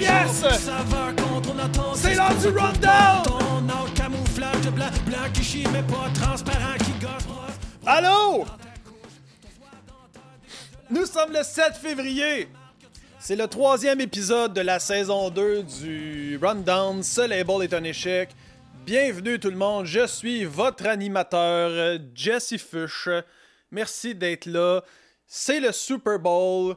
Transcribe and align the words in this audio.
yes, 0.01 0.43
yes! 0.43 0.67
C'est 1.95 2.15
l'heure 2.15 2.35
du! 2.35 2.49
Allô? 7.89 8.46
Nous 10.97 11.05
sommes 11.05 11.31
le 11.31 11.43
7 11.43 11.75
février. 11.75 12.47
C'est 13.19 13.35
le 13.35 13.47
troisième 13.47 14.01
épisode 14.01 14.55
de 14.55 14.61
la 14.61 14.79
saison 14.79 15.29
2 15.29 15.61
du 15.61 16.39
Rundown. 16.41 17.03
Ce 17.03 17.21
label 17.21 17.61
est 17.61 17.73
un 17.75 17.83
échec. 17.83 18.31
Bienvenue 18.83 19.39
tout 19.39 19.51
le 19.51 19.57
monde, 19.57 19.85
je 19.85 20.07
suis 20.07 20.43
votre 20.43 20.87
animateur 20.87 21.99
Jesse 22.15 22.57
Fush. 22.57 23.09
Merci 23.69 24.15
d'être 24.15 24.47
là. 24.47 24.81
C'est 25.27 25.59
le 25.59 25.71
Super 25.71 26.17
Bowl 26.17 26.75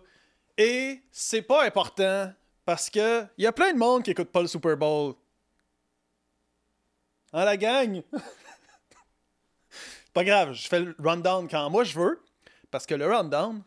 et 0.59 1.01
c'est 1.11 1.41
pas 1.41 1.65
important 1.65 2.31
parce 2.67 2.91
que 2.91 3.25
il 3.39 3.45
y 3.45 3.47
a 3.47 3.53
plein 3.53 3.73
de 3.73 3.79
monde 3.79 4.03
qui 4.03 4.11
écoute 4.11 4.29
pas 4.29 4.43
le 4.43 4.49
Super 4.49 4.77
Bowl. 4.77 5.15
Hein 7.33 7.47
la 7.47 7.57
gang? 7.57 8.03
pas 10.13 10.25
grave, 10.25 10.53
je 10.53 10.69
fais 10.69 10.81
le 10.81 10.95
rundown 10.99 11.49
quand 11.49 11.71
moi 11.71 11.85
je 11.85 11.99
veux 11.99 12.23
parce 12.71 12.85
que 12.85 12.95
le 12.95 13.11
rundown 13.11 13.63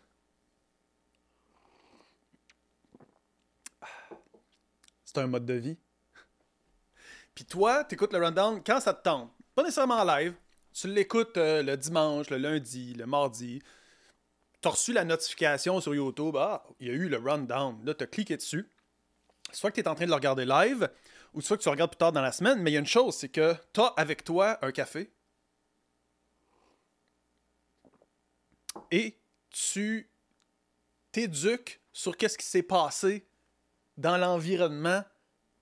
c'est 5.13 5.21
un 5.21 5.27
mode 5.27 5.45
de 5.45 5.53
vie. 5.53 5.77
Puis 7.35 7.45
toi, 7.45 7.83
t'écoutes 7.83 8.13
le 8.13 8.23
rundown 8.23 8.61
quand 8.63 8.79
ça 8.79 8.93
te 8.93 9.03
tente. 9.03 9.31
Pas 9.55 9.63
nécessairement 9.63 9.99
en 9.99 10.03
live. 10.03 10.33
Tu 10.73 10.87
l'écoutes 10.87 11.37
euh, 11.37 11.61
le 11.61 11.77
dimanche, 11.77 12.29
le 12.29 12.37
lundi, 12.37 12.93
le 12.93 13.05
mardi. 13.05 13.61
T'as 14.61 14.71
reçu 14.71 14.93
la 14.93 15.03
notification 15.03 15.81
sur 15.81 15.93
YouTube. 15.93 16.35
Ah, 16.37 16.63
il 16.79 16.87
y 16.87 16.89
a 16.89 16.93
eu 16.93 17.09
le 17.09 17.17
rundown. 17.17 17.79
Là, 17.85 17.93
t'as 17.93 18.07
cliqué 18.07 18.37
dessus. 18.37 18.69
Soit 19.51 19.71
que 19.71 19.75
t'es 19.75 19.87
en 19.87 19.95
train 19.95 20.05
de 20.05 20.09
le 20.09 20.15
regarder 20.15 20.45
live, 20.45 20.89
ou 21.33 21.41
soit 21.41 21.57
que 21.57 21.63
tu 21.63 21.69
le 21.69 21.71
regardes 21.71 21.91
plus 21.91 21.97
tard 21.97 22.11
dans 22.11 22.21
la 22.21 22.31
semaine. 22.31 22.59
Mais 22.61 22.71
il 22.71 22.73
y 22.73 22.77
a 22.77 22.79
une 22.79 22.85
chose, 22.87 23.15
c'est 23.15 23.29
que 23.29 23.55
t'as 23.71 23.93
avec 23.97 24.23
toi 24.23 24.57
un 24.65 24.71
café. 24.71 25.11
Et 28.89 29.19
tu 29.49 30.09
t'éduques 31.11 31.81
sur 31.91 32.17
qu'est-ce 32.17 32.37
qui 32.37 32.45
s'est 32.45 32.63
passé 32.63 33.27
dans 33.97 34.17
l'environnement 34.17 35.03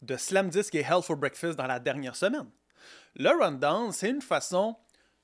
de 0.01 0.17
Slam 0.17 0.49
Disc 0.49 0.73
et 0.75 0.79
Hell 0.81 1.01
for 1.03 1.15
Breakfast 1.15 1.57
dans 1.57 1.67
la 1.67 1.79
dernière 1.79 2.15
semaine. 2.15 2.49
Le 3.15 3.29
rundown, 3.29 3.91
c'est 3.91 4.09
une 4.09 4.21
façon 4.21 4.75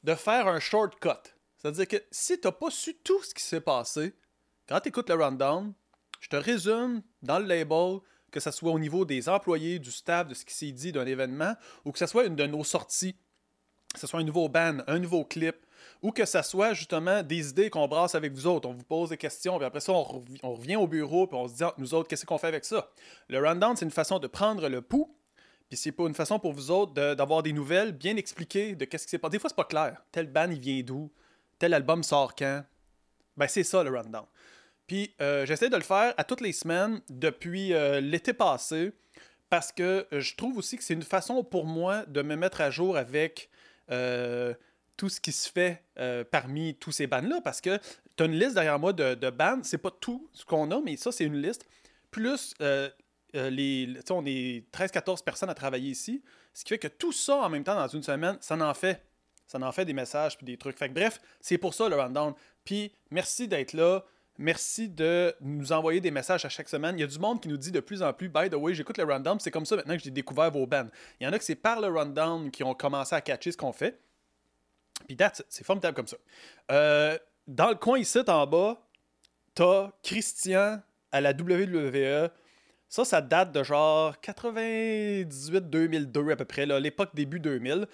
de 0.04 0.14
faire 0.16 0.48
un 0.48 0.60
shortcut. 0.60 1.34
C'est-à-dire 1.58 1.88
que 1.88 2.04
si 2.12 2.40
tu 2.40 2.48
n'as 2.48 2.52
pas 2.52 2.70
su 2.70 2.96
tout 2.96 3.22
ce 3.24 3.34
qui 3.34 3.44
s'est 3.44 3.62
passé, 3.62 4.16
quand 4.68 4.80
tu 4.82 4.90
écoutes 4.90 5.10
le 5.10 5.16
rundown, 5.16 5.74
je 6.20 6.30
te 6.30 6.36
résume 6.36 7.02
dans 7.22 7.40
le 7.40 7.46
label, 7.46 8.00
que 8.32 8.40
ce 8.40 8.52
soit 8.52 8.72
au 8.72 8.80
niveau 8.80 9.06
des 9.06 9.30
employés, 9.30 9.80
du 9.80 9.92
staff, 9.92 10.28
de 10.28 10.34
ce 10.34 10.46
qui 10.46 10.54
s'est 10.54 10.72
dit 10.72 10.92
d'un 10.92 11.06
événement, 11.06 11.56
ou 11.86 11.92
que 11.92 12.00
ce 12.00 12.06
soit 12.06 12.26
une 12.26 12.36
de 12.36 12.46
nos 12.46 12.64
sorties, 12.64 13.16
que 13.94 14.00
ce 14.00 14.08
soit 14.08 14.20
un 14.20 14.24
nouveau 14.24 14.50
band, 14.50 14.80
un 14.88 15.00
nouveau 15.00 15.24
clip, 15.24 15.56
ou 16.02 16.12
que 16.12 16.26
ce 16.26 16.42
soit 16.42 16.74
justement 16.74 17.24
des 17.24 17.50
idées 17.50 17.70
qu'on 17.70 17.88
brasse 17.88 18.16
avec 18.16 18.34
vous 18.34 18.48
autres. 18.48 18.68
On 18.70 18.74
vous 18.74 18.84
pose 18.84 19.10
des 19.10 19.18
questions, 19.18 19.58
puis 19.58 19.66
après 19.66 19.80
ça, 19.80 19.92
on, 19.94 20.04
rev- 20.04 20.40
on 20.44 20.54
revient 20.54 20.76
au 20.76 20.88
bureau, 20.88 21.28
puis 21.28 21.38
on 21.38 21.48
se 21.48 21.56
dit, 21.56 21.64
Ah, 21.64 21.74
nous 21.78 21.94
autres, 21.94 22.08
qu'est-ce 22.08 22.26
qu'on 22.26 22.38
fait 22.38 22.48
avec 22.48 22.66
ça? 22.66 22.90
Le 23.28 23.40
rundown, 23.40 23.76
c'est 23.76 23.86
une 23.86 23.92
façon 23.92 24.20
de 24.20 24.28
prendre 24.28 24.68
le 24.68 24.82
pouls, 24.82 25.14
puis 25.70 25.78
c'est 25.78 25.94
une 26.00 26.14
façon 26.14 26.40
pour 26.40 26.54
vous 26.54 26.72
autres 26.72 26.94
d'avoir 27.16 27.44
des 27.44 27.54
nouvelles 27.54 27.92
bien 27.92 28.16
expliquées 28.16 28.76
de 28.76 28.86
qu'est-ce 28.86 29.06
qui 29.06 29.12
s'est 29.12 29.18
passé. 29.18 29.32
Des 29.32 29.40
fois, 29.40 29.50
c'est 29.50 29.56
pas 29.56 29.66
clair. 29.66 30.02
Tel 30.12 30.28
band, 30.28 30.50
il 30.50 30.60
vient 30.60 30.82
d'où? 30.82 31.12
Tel 31.60 31.74
album 31.74 32.04
sort 32.04 32.36
quand? 32.36 32.64
Ben, 33.36 33.48
c'est 33.48 33.64
ça, 33.64 33.84
le 33.84 33.90
rundown. 33.90 34.26
Puis, 34.86 35.14
euh, 35.20 35.46
j'essaie 35.46 35.70
de 35.70 35.76
le 35.76 35.84
faire 35.84 36.14
à 36.18 36.24
toutes 36.24 36.40
les 36.42 36.54
semaines 36.54 37.02
depuis 37.10 37.74
euh, 37.74 38.00
l'été 38.00 38.32
passé, 38.32 38.94
parce 39.50 39.72
que 39.72 40.08
euh, 40.14 40.22
je 40.22 40.36
trouve 40.36 40.58
aussi 40.58 40.78
que 40.78 40.84
c'est 40.84 40.94
une 40.94 41.04
façon 41.04 41.44
pour 41.44 41.66
moi 41.66 42.06
de 42.06 42.22
me 42.22 42.36
mettre 42.36 42.62
à 42.62 42.70
jour 42.72 42.96
avec 42.96 43.50
tout 44.98 45.10
ce 45.10 45.22
qui 45.22 45.32
se 45.32 45.50
fait 45.50 45.84
euh, 46.00 46.24
parmi 46.30 46.76
tous 46.76 46.92
ces 46.92 47.08
bands-là, 47.08 47.40
parce 47.42 47.62
que 47.62 47.80
tu 48.18 48.24
as 48.24 48.26
une 48.26 48.38
liste 48.38 48.56
derrière 48.56 48.80
moi 48.80 48.94
de, 48.94 49.14
de 49.14 49.30
bands, 49.30 49.60
c'est 49.64 49.78
pas 49.78 49.92
tout 49.92 50.28
ce 50.34 50.44
qu'on 50.44 50.70
a, 50.72 50.82
mais 50.82 50.98
ça, 50.98 51.12
c'est 51.12 51.24
une 51.24 51.40
liste. 51.40 51.66
Plus, 52.10 52.56
euh, 52.62 52.90
euh, 53.36 53.50
les, 53.50 53.94
on 54.10 54.26
est 54.26 54.66
13-14 54.74 55.24
personnes 55.24 55.50
à 55.50 55.54
travailler 55.54 55.92
ici, 55.92 56.24
ce 56.54 56.64
qui 56.64 56.70
fait 56.70 56.80
que 56.80 56.88
tout 56.88 57.12
ça 57.12 57.36
en 57.38 57.50
même 57.50 57.64
temps 57.64 57.76
dans 57.76 57.88
une 57.88 58.04
semaine, 58.04 58.38
ça 58.42 58.56
en 58.58 58.74
fait. 58.74 59.04
Ça 59.46 59.60
en 59.60 59.72
fait 59.72 59.86
des 59.86 59.94
messages 59.94 60.36
puis 60.36 60.46
des 60.46 60.58
trucs. 60.58 60.78
Fait 60.78 60.90
que 60.90 60.94
bref, 60.94 61.22
c'est 61.40 61.58
pour 61.58 61.74
ça 61.74 61.88
le 61.88 61.96
rundown. 61.96 62.34
Puis 62.66 62.92
merci 63.12 63.48
d'être 63.48 63.72
là. 63.74 64.04
Merci 64.40 64.90
de 64.90 65.34
nous 65.40 65.72
envoyer 65.72 66.02
des 66.02 66.12
messages 66.12 66.44
à 66.46 66.50
chaque 66.50 66.68
semaine. 66.68 66.98
Il 66.98 67.02
y 67.02 67.04
a 67.04 67.08
du 67.08 67.18
monde 67.18 67.42
qui 67.42 67.48
nous 67.48 67.58
dit 67.58 67.72
de 67.72 67.80
plus 67.80 68.04
en 68.04 68.12
plus, 68.12 68.28
by 68.28 68.50
the 68.50 68.56
way, 68.56 68.74
j'écoute 68.74 68.98
le 68.98 69.06
rundown, 69.06 69.40
c'est 69.40 69.50
comme 69.50 69.66
ça 69.66 69.78
maintenant 69.78 69.96
que 69.96 70.04
j'ai 70.04 70.12
découvert 70.12 70.52
vos 70.52 70.68
bands. 70.68 70.90
Il 71.20 71.24
y 71.24 71.28
en 71.28 71.34
a 71.34 71.40
que 71.40 71.46
c'est 71.46 71.56
par 71.56 71.80
le 71.80 71.88
rundown 71.88 72.52
qui 72.52 72.64
ont 72.64 72.76
commencé 72.76 73.16
à 73.16 73.22
catcher 73.22 73.52
ce 73.52 73.58
qu'on 73.58 73.72
fait. 73.72 74.00
Puis 75.08 75.18
it. 75.20 75.44
c'est 75.50 75.66
formidable 75.66 75.96
comme 75.96 76.08
ça. 76.08 76.18
Euh, 76.72 77.18
dans 77.48 77.70
le 77.70 77.76
coin 77.76 77.98
ici, 77.98 78.20
en 78.28 78.46
bas, 78.46 78.78
t'as 79.56 79.92
Christian 80.04 80.82
à 81.12 81.22
la 81.22 81.32
WWE. 81.32 82.30
Ça, 82.90 83.04
ça 83.04 83.22
date 83.22 83.52
de 83.52 83.64
genre 83.64 84.16
98-2002 84.24 86.32
à 86.32 86.36
peu 86.36 86.46
près, 86.46 86.66
l'époque 86.66 87.10
début 87.14 87.40
2000 87.40 87.88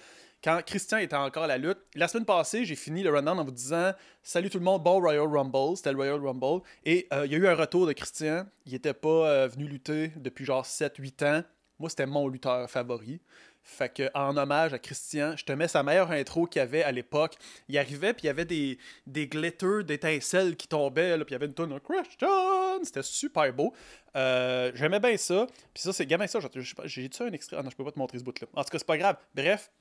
quand 0.44 0.62
Christian 0.66 0.98
était 0.98 1.16
encore 1.16 1.44
à 1.44 1.48
la 1.48 1.58
lutte. 1.58 1.78
La 1.96 2.08
semaine 2.08 2.26
passée, 2.26 2.66
j'ai 2.66 2.76
fini 2.76 3.02
le 3.02 3.12
rundown 3.12 3.40
en 3.40 3.46
vous 3.46 3.52
disant 3.52 3.94
Salut 4.22 4.50
tout 4.50 4.60
le 4.60 4.66
monde, 4.66 4.84
bon 4.84 5.00
Royal 5.00 5.26
Rumble. 5.26 5.78
C'était 5.78 5.92
le 5.92 5.98
Royal 5.98 6.20
Rumble. 6.20 6.62
Et 6.84 7.08
euh, 7.14 7.26
il 7.26 7.32
y 7.32 7.36
a 7.36 7.38
eu 7.38 7.48
un 7.48 7.56
retour 7.56 7.88
de 7.88 7.94
Christian. 7.94 8.46
Il 8.66 8.76
était 8.76 8.94
pas 8.94 9.30
euh, 9.30 9.48
venu 9.48 9.66
lutter 9.66 10.12
depuis 10.18 10.44
genre 10.44 10.66
7-8 10.66 11.26
ans. 11.26 11.44
Moi, 11.80 11.90
c'était 11.90 12.06
mon 12.06 12.28
lutteur 12.28 12.70
favori. 12.70 13.22
Fait 13.66 13.88
que, 13.94 14.10
en 14.14 14.36
hommage 14.36 14.74
à 14.74 14.80
Christian, 14.80 15.36
je 15.38 15.46
te 15.46 15.54
mets 15.54 15.70
sa 15.70 15.84
meilleure 15.84 16.12
intro 16.12 16.46
qu'il 16.46 16.60
y 16.60 16.64
avait 16.64 16.84
à 16.84 16.92
l'époque. 16.92 17.36
Il 17.70 17.78
arrivait, 17.78 18.14
puis 18.14 18.24
il 18.24 18.28
y 18.28 18.30
avait 18.30 18.44
des, 18.46 18.78
des 19.08 19.28
glitters, 19.28 19.86
d'étincelles 19.86 20.58
qui 20.58 20.68
tombaient, 20.68 21.18
puis 21.20 21.28
il 21.30 21.32
y 21.32 21.36
avait 21.36 21.46
une 21.46 21.54
tonne 21.54 21.74
de 21.74 21.80
Christian. 21.80 22.84
C'était 22.84 23.04
super 23.04 23.54
beau. 23.54 23.74
Euh, 24.18 24.72
J'aimais 24.76 25.00
bien 25.00 25.16
ça. 25.16 25.48
Puis 25.74 25.82
ça, 25.82 25.94
c'est 25.94 26.06
gamin 26.06 26.28
ça. 26.28 26.40
J'ai-tu 26.84 27.24
un 27.24 27.32
extrait? 27.32 27.56
Ah 27.58 27.64
non, 27.64 27.70
je 27.70 27.76
peux 27.76 27.86
pas 27.86 27.94
te 27.94 28.00
montrer 28.00 28.20
ce 28.20 28.24
bout-là. 28.26 28.48
En 28.54 28.64
tout 28.64 28.70
cas, 28.70 28.78
c'est 28.78 28.86
pas 28.88 28.98
grave. 28.98 29.16
Bref, 29.34 29.72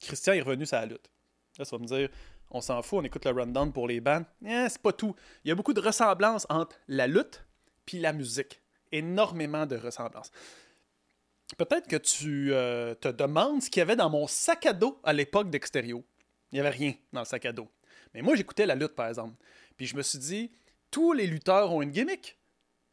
Christian 0.00 0.34
est 0.34 0.40
revenu 0.40 0.64
la 0.70 0.86
lutte. 0.86 1.10
Là, 1.58 1.64
ça 1.64 1.76
va 1.76 1.82
me 1.82 1.88
dire, 1.88 2.08
on 2.50 2.60
s'en 2.60 2.80
fout, 2.82 3.00
on 3.00 3.04
écoute 3.04 3.24
le 3.26 3.32
rundown 3.32 3.72
pour 3.72 3.88
les 3.88 4.00
bands. 4.00 4.24
Eh, 4.46 4.66
c'est 4.68 4.80
pas 4.80 4.92
tout. 4.92 5.14
Il 5.44 5.48
y 5.48 5.50
a 5.50 5.56
beaucoup 5.56 5.72
de 5.74 5.80
ressemblances 5.80 6.46
entre 6.48 6.76
la 6.86 7.08
lutte 7.08 7.44
puis 7.84 7.98
la 7.98 8.12
musique. 8.12 8.62
Énormément 8.92 9.66
de 9.66 9.76
ressemblances. 9.76 10.30
Peut-être 11.56 11.88
que 11.88 11.96
tu 11.96 12.52
euh, 12.52 12.94
te 12.94 13.08
demandes 13.08 13.62
ce 13.62 13.70
qu'il 13.70 13.80
y 13.80 13.82
avait 13.82 13.96
dans 13.96 14.10
mon 14.10 14.26
sac 14.26 14.66
à 14.66 14.72
dos 14.72 15.00
à 15.02 15.12
l'époque 15.12 15.50
d'Extérieur. 15.50 16.00
Il 16.52 16.54
n'y 16.56 16.60
avait 16.60 16.70
rien 16.70 16.94
dans 17.12 17.20
le 17.20 17.26
sac 17.26 17.46
à 17.46 17.52
dos. 17.52 17.68
Mais 18.14 18.22
moi, 18.22 18.36
j'écoutais 18.36 18.66
la 18.66 18.74
lutte, 18.74 18.94
par 18.94 19.08
exemple. 19.08 19.34
Puis 19.76 19.86
je 19.86 19.96
me 19.96 20.02
suis 20.02 20.18
dit, 20.18 20.50
tous 20.90 21.12
les 21.12 21.26
lutteurs 21.26 21.72
ont 21.72 21.82
une 21.82 21.90
gimmick. 21.90 22.38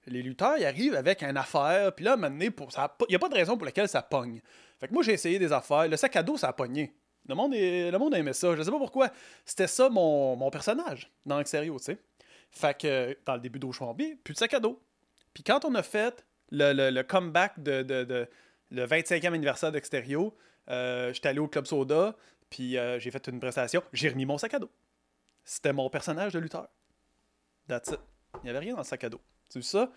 Les 0.08 0.22
lutteurs, 0.22 0.58
ils 0.58 0.66
arrivent 0.66 0.96
avec 0.96 1.24
une 1.24 1.36
affaire, 1.38 1.94
puis 1.96 2.06
là, 2.06 2.16
donné, 2.16 2.52
pour, 2.52 2.72
ça 2.72 2.96
il 3.08 3.12
n'y 3.12 3.16
a 3.16 3.20
pas 3.20 3.30
de 3.30 3.34
raison 3.34 3.58
pour 3.58 3.66
laquelle 3.66 3.90
ça 3.90 4.02
pogne. 4.04 4.40
Fait 4.80 4.88
que 4.88 4.94
moi, 4.94 5.04
j'ai 5.04 5.14
essayé 5.14 5.40
des 5.40 5.52
affaires. 5.52 5.88
Le 5.88 5.98
sac 5.98 6.16
à 6.16 6.24
dos, 6.24 6.38
ça 6.38 6.50
a 6.50 6.54
pogné. 6.54 6.94
Le 7.28 7.34
monde, 7.34 7.56
est- 7.56 7.90
le 7.90 7.98
monde 7.98 8.14
aimait 8.14 8.34
ça. 8.34 8.56
Je 8.56 8.62
sais 8.62 8.70
pas 8.72 8.78
pourquoi. 8.78 9.10
C'était 9.46 9.68
ça 9.68 9.90
mon, 9.90 10.50
personnage 10.52 11.12
dans 11.26 11.40
Extérieur, 11.40 11.78
tu 11.78 11.86
sais. 11.86 11.98
Fait 12.52 12.78
que 12.80 13.18
dans 13.26 13.34
le 13.34 13.42
début 13.42 13.58
d'Auchambie, 13.60 14.16
plus 14.24 14.34
de 14.34 14.38
sac 14.38 14.54
à 14.54 14.60
dos. 14.60 14.80
Puis 15.34 15.44
quand 15.44 15.66
on 15.66 15.74
a 15.76 15.82
fait 15.82 16.24
le, 16.52 17.02
comeback 17.02 17.62
de- 17.64 18.28
le 18.72 18.86
25e 18.86 19.34
anniversaire 19.34 19.72
d'Extérieur, 19.72 20.32
euh, 20.70 21.14
j'étais 21.14 21.30
allé 21.30 21.40
au 21.40 21.48
Club 21.48 21.66
Soda, 21.66 22.16
puis 22.50 22.78
euh, 22.78 23.00
j'ai 23.00 23.12
fait 23.12 23.28
une 23.28 23.40
prestation. 23.40 23.84
J'ai 23.94 24.10
remis 24.10 24.26
mon 24.26 24.38
sac 24.38 24.54
à 24.54 24.60
dos. 24.60 24.72
C'était 25.44 25.74
mon 25.74 25.90
personnage 25.90 26.34
de 26.34 26.40
lutteur. 26.40 26.68
That's 27.68 27.90
it. 27.90 28.00
Il 28.36 28.46
n'y 28.46 28.50
avait 28.50 28.60
rien 28.60 28.74
dans 28.74 28.80
le 28.80 28.86
sac 28.86 29.04
à 29.04 29.10
dos. 29.10 29.22
Tu 29.50 29.60
vois 29.60 29.68
ça? 29.68 29.92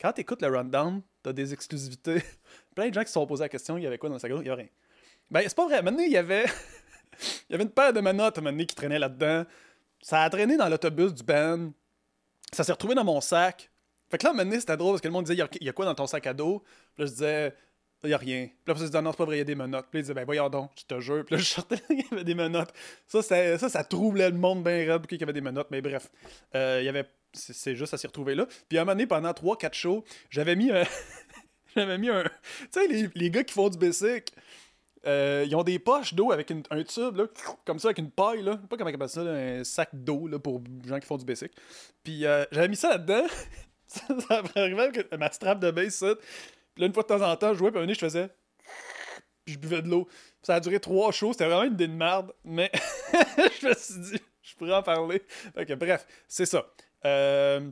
Quand 0.00 0.12
tu 0.12 0.20
écoutes 0.20 0.42
le 0.42 0.48
rundown, 0.48 1.02
t'as 1.22 1.32
des 1.32 1.52
exclusivités. 1.52 2.22
Plein 2.74 2.88
de 2.88 2.94
gens 2.94 3.00
qui 3.00 3.08
se 3.08 3.12
sont 3.14 3.26
posés 3.26 3.44
la 3.44 3.48
question, 3.48 3.78
il 3.78 3.84
y 3.84 3.86
avait 3.86 3.98
quoi 3.98 4.08
dans 4.08 4.16
le 4.16 4.18
sac 4.18 4.30
à 4.30 4.34
dos? 4.34 4.40
Il 4.40 4.44
n'y 4.44 4.50
avait 4.50 4.62
rien. 4.62 4.70
Ben, 5.30 5.42
c'est 5.42 5.56
pas 5.56 5.66
vrai. 5.66 5.82
Maintenant, 5.82 6.02
il 6.02 6.12
y 6.12 6.16
avait... 6.16 6.44
il 7.48 7.52
y 7.52 7.54
avait 7.54 7.64
une 7.64 7.70
paire 7.70 7.92
de 7.92 8.00
donné, 8.00 8.66
qui 8.66 8.74
traînait 8.74 8.98
là-dedans. 8.98 9.44
Ça 10.00 10.22
a 10.22 10.30
traîné 10.30 10.56
dans 10.56 10.68
l'autobus 10.68 11.14
du 11.14 11.22
band. 11.22 11.70
Ça 12.52 12.62
s'est 12.64 12.72
retrouvé 12.72 12.94
dans 12.94 13.04
mon 13.04 13.20
sac. 13.20 13.70
Fait 14.10 14.18
que 14.18 14.26
là, 14.26 14.34
donné, 14.34 14.60
c'était 14.60 14.76
drôle 14.76 14.92
parce 14.92 15.00
que 15.00 15.08
le 15.08 15.12
monde 15.12 15.24
disait, 15.24 15.42
il 15.60 15.66
y, 15.66 15.68
a 15.68 15.72
quoi 15.72 15.86
dans 15.86 15.94
ton 15.94 16.06
sac 16.06 16.26
à 16.26 16.34
dos? 16.34 16.62
Puis 16.94 17.04
là, 17.04 17.06
je 17.06 17.10
disais, 17.10 17.54
il 18.04 18.10
y 18.10 18.14
a 18.14 18.18
rien. 18.18 18.46
Puis 18.46 18.72
là, 18.72 18.74
ça, 18.74 18.80
je 18.80 18.86
disais, 18.86 19.02
non, 19.02 19.12
c'est 19.12 19.18
pas 19.18 19.24
vrai, 19.24 19.36
il 19.36 19.38
y 19.38 19.42
a 19.42 19.44
des 19.44 19.54
menottes. 19.54 19.86
Puis 19.90 19.98
là, 19.98 20.00
il 20.00 20.02
disait, 20.02 20.14
ben 20.14 20.24
voyons 20.24 20.48
donc, 20.48 20.70
je 20.76 20.84
te 20.84 21.00
jure. 21.00 21.24
Puis 21.24 21.36
là, 21.36 21.40
je 21.40 21.46
sortais, 21.46 21.76
il 21.90 22.00
y 22.00 22.06
avait 22.12 22.24
des 22.24 22.34
menottes. 22.34 22.72
Ça, 23.06 23.22
ça, 23.22 23.68
ça, 23.68 23.84
troublait 23.84 24.30
le 24.30 24.36
monde 24.36 24.62
bien 24.62 24.92
raide 24.92 25.06
qu'il 25.06 25.20
y 25.20 25.22
avait 25.22 25.32
des 25.32 25.40
menottes. 25.40 25.68
Mais 25.70 25.80
bref, 25.80 26.10
Euh, 26.54 26.80
y 26.82 26.88
avait 26.88 27.06
c'est 27.34 27.74
juste 27.74 27.92
à 27.94 27.98
s'y 27.98 28.06
retrouver 28.06 28.34
là. 28.34 28.46
Puis 28.68 28.78
à 28.78 28.82
un 28.82 28.84
moment 28.84 28.94
donné, 28.94 29.06
pendant 29.06 29.30
3-4 29.30 29.74
shows, 29.74 30.04
j'avais 30.30 30.56
mis 30.56 30.70
un. 30.70 30.84
j'avais 31.76 31.98
mis 31.98 32.08
un. 32.08 32.22
Tu 32.22 32.30
sais, 32.70 32.86
les, 32.86 33.10
les, 33.14 33.30
gars 33.30 33.44
qui 33.44 33.52
font 33.52 33.68
du 33.68 33.78
basic, 33.78 34.32
euh, 35.06 35.44
ils 35.46 35.54
ont 35.54 35.62
des 35.62 35.78
poches 35.78 36.14
d'eau 36.14 36.32
avec 36.32 36.50
un 36.50 36.82
tube, 36.84 37.16
là, 37.16 37.26
comme 37.64 37.78
ça, 37.78 37.88
avec 37.88 37.98
une 37.98 38.10
paille, 38.10 38.42
là. 38.42 38.56
Pas 38.56 38.76
comme 38.76 38.88
on 38.88 39.08
ça, 39.08 39.20
un 39.20 39.64
sac 39.64 39.90
d'eau 39.92 40.26
là, 40.26 40.38
pour 40.38 40.62
gens 40.86 40.98
qui 40.98 41.06
font 41.06 41.16
du 41.16 41.24
basic. 41.24 41.52
Puis 42.02 42.24
euh, 42.24 42.44
j'avais 42.52 42.68
mis 42.68 42.76
ça 42.76 42.90
là-dedans. 42.90 43.26
ça, 43.86 44.00
ça 44.28 44.42
arriver 44.56 44.82
avec 44.82 45.18
ma 45.18 45.30
strap 45.30 45.60
de 45.60 45.70
base, 45.70 45.94
ça. 45.94 46.14
Là, 46.76 46.86
une 46.86 46.92
fois 46.92 47.02
de 47.02 47.08
temps 47.08 47.22
en 47.22 47.36
temps, 47.36 47.52
je 47.52 47.58
jouais, 47.58 47.70
puis 47.70 47.80
un 47.80 47.92
je 47.92 47.98
faisais. 47.98 48.28
Puis 49.44 49.54
je 49.54 49.58
buvais 49.58 49.82
de 49.82 49.88
l'eau. 49.88 50.08
Ça 50.42 50.56
a 50.56 50.60
duré 50.60 50.80
trois 50.80 51.12
shows, 51.12 51.32
c'était 51.32 51.46
vraiment 51.46 51.64
une 51.64 51.74
idée 51.74 51.88
de 51.88 51.92
merde, 51.92 52.32
mais 52.44 52.70
je 53.60 53.68
me 53.68 53.74
suis 53.74 54.00
dit, 54.00 54.22
je 54.42 54.54
pourrais 54.56 54.74
en 54.74 54.82
parler. 54.82 55.22
Bref, 55.54 56.06
c'est 56.28 56.46
ça. 56.46 56.66
Euh, 57.04 57.70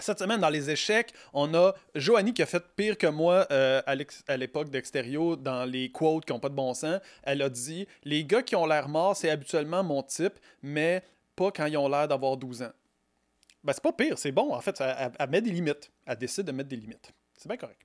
cette 0.00 0.18
semaine, 0.18 0.40
dans 0.40 0.48
les 0.48 0.70
échecs, 0.70 1.12
on 1.32 1.54
a 1.54 1.74
Joanie 1.94 2.32
qui 2.32 2.42
a 2.42 2.46
fait 2.46 2.64
pire 2.74 2.96
que 2.96 3.06
moi 3.06 3.46
euh, 3.50 3.82
à 3.86 4.36
l'époque 4.36 4.70
d'Extérieur 4.70 5.36
dans 5.36 5.64
les 5.64 5.90
quotes 5.90 6.24
qui 6.24 6.32
n'ont 6.32 6.40
pas 6.40 6.48
de 6.48 6.54
bon 6.54 6.74
sens. 6.74 7.00
Elle 7.22 7.42
a 7.42 7.48
dit 7.48 7.86
Les 8.04 8.24
gars 8.24 8.42
qui 8.42 8.56
ont 8.56 8.66
l'air 8.66 8.88
morts, 8.88 9.16
c'est 9.16 9.30
habituellement 9.30 9.84
mon 9.84 10.02
type, 10.02 10.34
mais 10.62 11.02
pas 11.36 11.50
quand 11.50 11.66
ils 11.66 11.76
ont 11.76 11.88
l'air 11.88 12.08
d'avoir 12.08 12.36
12 12.36 12.62
ans. 12.62 12.72
Ben, 13.62 13.72
c'est 13.74 13.82
pas 13.82 13.92
pire, 13.92 14.18
c'est 14.18 14.32
bon. 14.32 14.54
En 14.54 14.60
fait, 14.60 14.80
elle, 14.80 15.30
met 15.30 15.42
des 15.42 15.50
limites. 15.50 15.90
Elle 16.06 16.16
décide 16.16 16.46
de 16.46 16.52
mettre 16.52 16.70
des 16.70 16.76
limites. 16.76 17.12
C'est 17.40 17.48
bien 17.48 17.56
correct. 17.56 17.80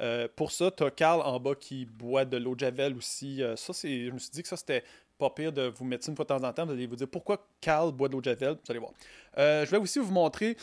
Euh, 0.00 0.28
pour 0.36 0.52
ça, 0.52 0.70
tu 0.70 0.84
as 0.84 0.90
Carl 0.90 1.22
en 1.22 1.40
bas 1.40 1.54
qui 1.54 1.86
boit 1.86 2.24
de 2.24 2.36
l'eau 2.36 2.54
de 2.54 2.60
Javel 2.60 2.94
aussi. 2.94 3.42
Euh, 3.42 3.56
ça, 3.56 3.72
c'est, 3.72 4.06
je 4.06 4.10
me 4.10 4.18
suis 4.18 4.30
dit 4.30 4.42
que 4.42 4.48
ça, 4.48 4.56
c'était 4.56 4.84
pas 5.16 5.30
pire 5.30 5.52
de 5.52 5.62
vous 5.62 5.84
mettre 5.84 6.08
une 6.08 6.14
fois 6.14 6.24
de 6.24 6.28
temps 6.28 6.44
en 6.44 6.52
temps. 6.52 6.66
Vous 6.66 6.72
allez 6.72 6.86
vous 6.86 6.96
dire 6.96 7.08
pourquoi 7.08 7.48
Carl 7.60 7.90
boit 7.90 8.08
de 8.08 8.12
l'eau 8.12 8.20
de 8.20 8.26
Javel. 8.26 8.52
Vous 8.52 8.70
allez 8.70 8.78
voir. 8.78 8.92
je 9.36 9.70
vais 9.70 9.78
aussi 9.78 9.98
vous 9.98 10.12
montrer 10.12 10.56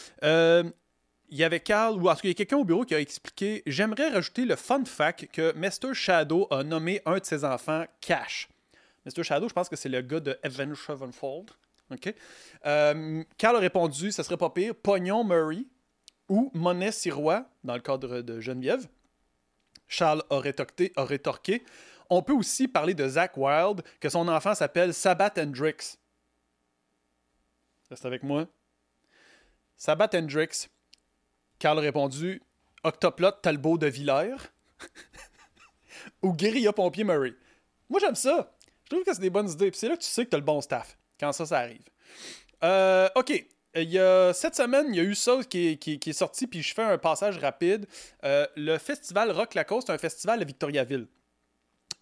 il 1.29 1.37
y 1.37 1.43
avait 1.43 1.59
Carl, 1.59 1.95
ou 1.95 2.07
en 2.07 2.13
tout 2.13 2.21
cas, 2.21 2.27
il 2.27 2.29
y 2.29 2.31
a 2.31 2.35
quelqu'un 2.35 2.57
au 2.57 2.63
bureau 2.63 2.85
qui 2.85 2.93
a 2.93 2.99
expliqué 2.99 3.63
J'aimerais 3.65 4.09
rajouter 4.09 4.45
le 4.45 4.55
fun 4.55 4.85
fact 4.85 5.27
que 5.31 5.53
Mr. 5.53 5.93
Shadow 5.93 6.47
a 6.51 6.63
nommé 6.63 7.01
un 7.05 7.17
de 7.17 7.25
ses 7.25 7.43
enfants 7.43 7.85
Cash. 8.01 8.47
Mr. 9.05 9.23
Shadow, 9.23 9.49
je 9.49 9.53
pense 9.53 9.69
que 9.69 9.75
c'est 9.75 9.89
le 9.89 10.01
gars 10.01 10.19
de 10.19 10.37
Avenged 10.43 10.75
Sevenfold. 10.75 11.51
OK? 11.91 12.13
Euh, 12.65 13.23
Carl 13.37 13.55
a 13.55 13.59
répondu 13.59 14.11
Ça 14.11 14.23
serait 14.23 14.37
pas 14.37 14.49
pire, 14.49 14.73
Pognon 14.75 15.23
Murray 15.23 15.65
ou 16.29 16.51
Monet 16.53 16.91
Sirois, 16.91 17.45
dans 17.63 17.75
le 17.75 17.81
cadre 17.81 18.21
de 18.21 18.39
Geneviève. 18.39 18.87
Charles 19.87 20.23
a 20.29 20.39
rétorqué, 20.39 20.91
a 20.95 21.05
rétorqué 21.05 21.63
On 22.09 22.21
peut 22.21 22.33
aussi 22.33 22.67
parler 22.67 22.93
de 22.93 23.07
Zach 23.07 23.37
Wild, 23.37 23.83
que 23.99 24.09
son 24.09 24.27
enfant 24.27 24.55
s'appelle 24.55 24.93
Sabat 24.93 25.33
Hendrix. 25.37 25.97
Reste 27.89 28.05
avec 28.05 28.23
moi. 28.23 28.47
Sabat 29.77 30.09
Hendrix. 30.13 30.67
Carl 31.59 31.79
répondu 31.79 32.41
Octoplot 32.83 33.31
Talbot 33.41 33.77
de 33.77 33.87
Villers 33.87 34.51
ou 36.21 36.33
Guérilla 36.33 36.73
Pompier 36.73 37.03
Murray. 37.03 37.33
Moi, 37.89 37.99
j'aime 37.99 38.15
ça. 38.15 38.55
Je 38.83 38.89
trouve 38.89 39.03
que 39.03 39.13
c'est 39.13 39.21
des 39.21 39.29
bonnes 39.29 39.49
idées. 39.49 39.71
Puis 39.71 39.79
c'est 39.79 39.87
là 39.87 39.95
que 39.95 40.03
tu 40.03 40.09
sais 40.09 40.25
que 40.25 40.29
tu 40.29 40.35
as 40.35 40.39
le 40.39 40.45
bon 40.45 40.61
staff 40.61 40.97
quand 41.19 41.31
ça, 41.31 41.45
ça 41.45 41.59
arrive. 41.59 41.83
Euh, 42.63 43.09
OK. 43.15 43.45
Il 43.75 43.91
y 43.91 43.99
a, 43.99 44.31
cette 44.33 44.55
semaine, 44.55 44.85
il 44.89 44.95
y 44.95 44.99
a 45.01 45.03
eu 45.03 45.15
ça 45.15 45.39
qui 45.49 45.77
est, 45.85 46.13
sorti, 46.13 46.47
puis 46.47 46.63
je 46.63 46.73
fais 46.73 46.83
un 46.83 46.97
passage 46.97 47.37
rapide. 47.39 47.85
Euh, 48.23 48.47
le 48.55 48.77
festival 48.77 49.31
Rock 49.31 49.53
Lacoste, 49.53 49.89
un 49.89 49.97
festival 49.97 50.41
à 50.41 50.45
Victoriaville. 50.45 51.07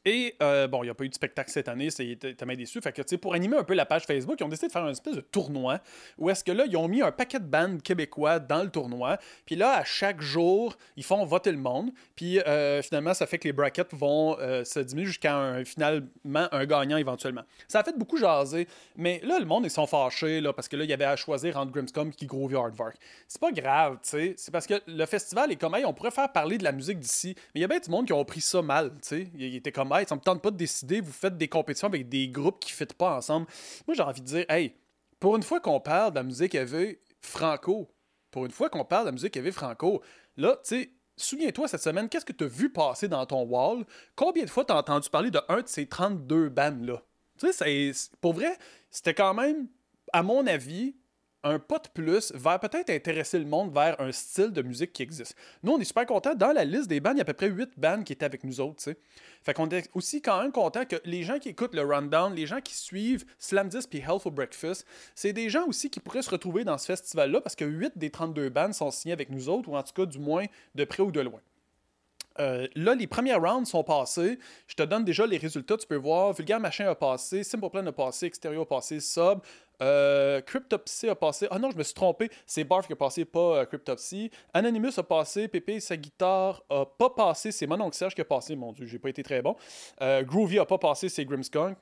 Et 0.06 0.36
euh, 0.42 0.68
bon, 0.68 0.84
il 0.84 0.88
n'y 0.88 0.90
a 0.90 0.94
pas 0.94 1.06
eu 1.06 1.10
de 1.10 1.14
spectacle 1.14 1.50
cette 1.50 1.70
année, 1.70 1.90
c'est 1.90 2.18
tellement 2.36 2.56
déçu. 2.56 2.82
Fait 2.82 2.92
que, 2.92 3.16
pour 3.16 3.34
animer 3.34 3.58
un 3.58 3.64
peu 3.64 3.74
la 3.74 3.86
page 3.86 4.04
Facebook, 4.04 4.36
ils 4.40 4.44
ont 4.44 4.50
décidé 4.50 4.68
de 4.68 4.72
faire 4.72 4.84
un 4.84 4.92
espèce 4.92 5.16
de 5.16 5.22
tournoi 5.22 5.80
où 6.18 6.30
est-ce 6.30 6.44
que 6.44 6.52
là, 6.52 6.66
ils 6.68 6.76
ont 6.76 6.88
mis 6.88 7.02
un 7.02 7.12
paquet 7.12 7.40
de 7.40 7.46
bandes 7.46 7.82
québécois 7.82 8.40
dans 8.40 8.64
le 8.64 8.70
tournoi. 8.70 9.18
Puis 9.46 9.56
là, 9.56 9.78
à 9.78 9.84
chaque 9.84 10.22
jour, 10.22 10.76
ils 10.98 11.04
font 11.04 11.24
voter 11.26 11.52
le 11.52 11.58
monde. 11.58 11.92
Puis 12.16 12.40
euh, 12.40 12.82
finalement, 12.82 13.14
ça 13.14 13.26
fait 13.28 13.38
que 13.38 13.48
les 13.48 13.54
brackets 13.54 13.94
vont 13.94 14.38
euh, 14.40 14.66
se 14.66 14.80
diminuer 14.80 15.08
jusqu'à 15.08 15.36
un, 15.36 15.64
finalement 15.64 16.48
un 16.52 16.66
gagnant 16.66 16.98
éventuellement. 16.98 17.44
Ça 17.68 17.80
a 17.80 17.84
fait 17.84 17.98
beaucoup 17.98 18.18
jaser. 18.18 18.68
Mais 18.98 19.22
là, 19.24 19.40
le 19.40 19.46
monde, 19.46 19.64
ils 19.66 19.72
sont 19.72 19.88
fâchés 19.88 20.42
là, 20.42 20.52
parce 20.52 20.68
que 20.68 20.76
là, 20.76 20.84
il 20.84 20.90
y 20.90 20.94
avait 20.94 21.06
à 21.06 21.16
choisir 21.16 21.58
entre 21.58 21.72
Grimscom 21.72 22.12
qui 22.12 22.26
Groovy 22.26 22.56
Hardvark. 22.56 22.98
C'est 23.28 23.40
pas 23.40 23.52
grave, 23.52 24.00
tu 24.04 24.10
sais. 24.10 24.34
C'est 24.38 24.52
parce 24.52 24.68
que 24.68 24.82
le 24.86 25.06
festival 25.06 25.52
est 25.52 25.56
comme, 25.56 25.76
hey, 25.76 25.86
on 25.86 25.94
pourrait 25.94 26.12
faire 26.12 26.32
parler 26.32 26.58
de 26.58 26.64
la 26.64 26.74
musique 26.74 27.00
d'ici. 27.00 27.36
Mais 27.54 27.60
il 27.60 27.62
y 27.62 27.66
a 27.66 27.68
bien 27.68 27.80
du 27.80 27.90
monde 27.90 28.06
qui 28.06 28.14
ont 28.14 28.26
pris 28.26 28.42
ça 28.42 28.62
mal, 28.62 28.90
tu 28.90 28.98
sais. 29.02 29.28
Il 29.36 29.56
était 29.56 29.72
comme, 29.72 29.93
ça 30.08 30.16
me 30.16 30.22
tente 30.22 30.42
pas 30.42 30.52
de 30.52 30.58
décider, 30.58 31.02
vous 31.02 31.12
faites 31.12 31.38
des 31.38 31.48
compétitions 31.48 31.88
avec 31.88 32.10
des 32.10 32.28
groupes 32.28 32.60
qui 32.60 32.74
ne 32.80 32.86
pas 32.86 33.18
ensemble. 33.18 33.48
Moi, 33.88 33.96
j'ai 33.96 34.04
envie 34.04 34.22
de 34.22 34.26
dire, 34.26 34.46
hey, 34.50 34.76
pour 35.20 35.36
une 35.36 35.44
fois 35.44 35.60
qu'on 35.60 35.80
parle 35.80 36.12
de 36.12 36.16
la 36.16 36.24
musique 36.24 36.56
avait 36.56 37.00
franco, 37.22 37.90
pour 38.32 38.46
une 38.46 38.52
fois 38.52 38.70
qu'on 38.70 38.84
parle 38.84 39.04
de 39.04 39.10
la 39.10 39.14
musique 39.14 39.38
avait 39.38 39.52
franco, 39.52 40.02
là, 40.38 40.58
tu 40.64 40.76
sais, 40.76 40.92
souviens-toi 41.16 41.68
cette 41.68 41.82
semaine, 41.82 42.10
qu'est-ce 42.10 42.26
que 42.26 42.34
tu 42.34 42.44
as 42.44 42.48
vu 42.48 42.72
passer 42.72 43.08
dans 43.08 43.26
ton 43.26 43.44
wall? 43.44 43.86
Combien 44.16 44.44
de 44.44 44.50
fois 44.50 44.66
tu 44.66 44.74
as 44.74 44.78
entendu 44.78 45.10
parler 45.10 45.32
de 45.32 45.40
un 45.48 45.62
de 45.62 45.68
ces 45.68 45.88
32 45.88 46.50
bands-là? 46.50 47.02
Tu 47.38 47.52
sais, 47.52 47.92
pour 48.20 48.34
vrai, 48.34 48.58
c'était 48.90 49.14
quand 49.14 49.34
même, 49.34 49.68
à 50.12 50.24
mon 50.24 50.46
avis, 50.46 50.96
un 51.44 51.60
pas 51.60 51.80
de 51.80 51.88
plus 51.94 52.32
vers 52.34 52.60
peut-être 52.60 52.90
intéresser 52.90 53.40
le 53.40 53.46
monde 53.46 53.74
vers 53.74 54.00
un 54.00 54.12
style 54.12 54.52
de 54.52 54.62
musique 54.62 54.94
qui 54.94 55.04
existe. 55.04 55.36
Nous, 55.62 55.72
on 55.74 55.80
est 55.80 55.86
super 55.86 56.06
contents. 56.06 56.36
Dans 56.36 56.54
la 56.54 56.64
liste 56.64 56.88
des 56.88 57.00
bands, 57.00 57.12
il 57.12 57.18
y 57.18 57.22
a 57.22 57.24
à 57.24 57.26
peu 57.26 57.34
près 57.34 57.50
8 57.50 57.72
bands 57.78 58.04
qui 58.04 58.14
étaient 58.14 58.26
avec 58.26 58.44
nous 58.44 58.62
autres. 58.62 58.82
sais. 58.82 58.98
Fait 59.44 59.54
qu'on 59.54 59.70
est 59.70 59.90
aussi 59.94 60.22
quand 60.22 60.42
même 60.42 60.52
content 60.52 60.86
que 60.86 60.96
les 61.04 61.24
gens 61.24 61.40
qui 61.40 61.50
écoutent 61.50 61.76
le 61.76 61.84
rundown, 61.84 62.34
les 62.34 62.46
gens 62.46 62.62
qui 62.62 62.76
suivent 62.76 63.26
Slam 63.40 63.68
10 63.68 63.88
puis 63.88 64.00
Hell 64.00 64.20
for 64.20 64.32
Breakfast, 64.32 64.86
c'est 65.16 65.34
des 65.34 65.50
gens 65.50 65.66
aussi 65.68 65.90
qui 65.90 66.00
pourraient 66.00 66.22
se 66.22 66.30
retrouver 66.30 66.64
dans 66.64 66.78
ce 66.78 66.86
festival-là 66.86 67.42
parce 67.42 67.56
que 67.56 67.66
8 67.66 67.98
des 67.98 68.10
32 68.10 68.50
bands 68.50 68.72
sont 68.72 68.92
signés 68.92 69.14
avec 69.14 69.30
nous 69.30 69.50
autres, 69.50 69.70
ou 69.70 69.76
en 69.76 69.84
tout 69.84 69.94
cas 69.94 70.06
du 70.06 70.20
moins 70.20 70.46
de 70.76 70.86
près 70.86 71.04
ou 71.04 71.12
de 71.12 71.20
loin. 71.20 71.42
Euh, 72.40 72.68
là, 72.76 72.96
les 72.96 73.08
premières 73.08 73.42
rounds 73.42 73.70
sont 73.70 73.84
passées. 73.84 74.40
Je 74.68 74.76
te 74.76 74.84
donne 74.84 75.04
déjà 75.04 75.26
les 75.26 75.38
résultats. 75.38 75.78
Tu 75.78 75.88
peux 75.88 75.96
voir. 75.96 76.34
Vulgar 76.34 76.60
Machin 76.60 76.88
a 76.88 76.96
passé. 76.96 77.44
Simple 77.44 77.70
Plan 77.70 77.86
a 77.86 77.92
passé. 77.92 78.26
Extérieur 78.26 78.64
a 78.64 78.66
passé. 78.66 79.00
Sub. 79.00 79.40
Euh, 79.82 80.42
Cryptopsy 80.42 81.10
a 81.10 81.16
passé. 81.16 81.48
Ah 81.52 81.60
non, 81.60 81.72
je 81.72 81.78
me 81.78 81.84
suis 81.84 81.94
trompé. 81.94 82.30
C'est 82.46 82.64
Barf 82.64 82.88
qui 82.88 82.94
a 82.94 82.96
passé, 82.96 83.26
pas 83.26 83.58
euh, 83.58 83.66
Cryptopsy. 83.66 84.32
Anonymous 84.54 84.98
a 84.98 85.04
passé. 85.04 85.48
Pépé, 85.48 85.80
sa 85.80 85.98
guitare 85.98 86.64
a 86.70 86.86
pas 86.86 87.10
passé. 87.10 87.52
C'est 87.52 87.68
mon 87.68 87.80
oncle 87.82 87.96
Serge 87.96 88.16
qui 88.16 88.22
a 88.22 88.26
passé. 88.26 88.56
Mon 88.56 88.72
Dieu, 88.72 88.86
j'ai 88.86 89.00
pas 89.00 89.10
été 89.10 89.24
très 89.24 89.42
bon. 89.42 89.56
Euh, 90.02 90.24
Groovy 90.24 90.60
a 90.60 90.66
pas 90.66 90.78
passé. 90.78 91.10
C'est 91.10 91.26
Grimskunk. 91.26 91.78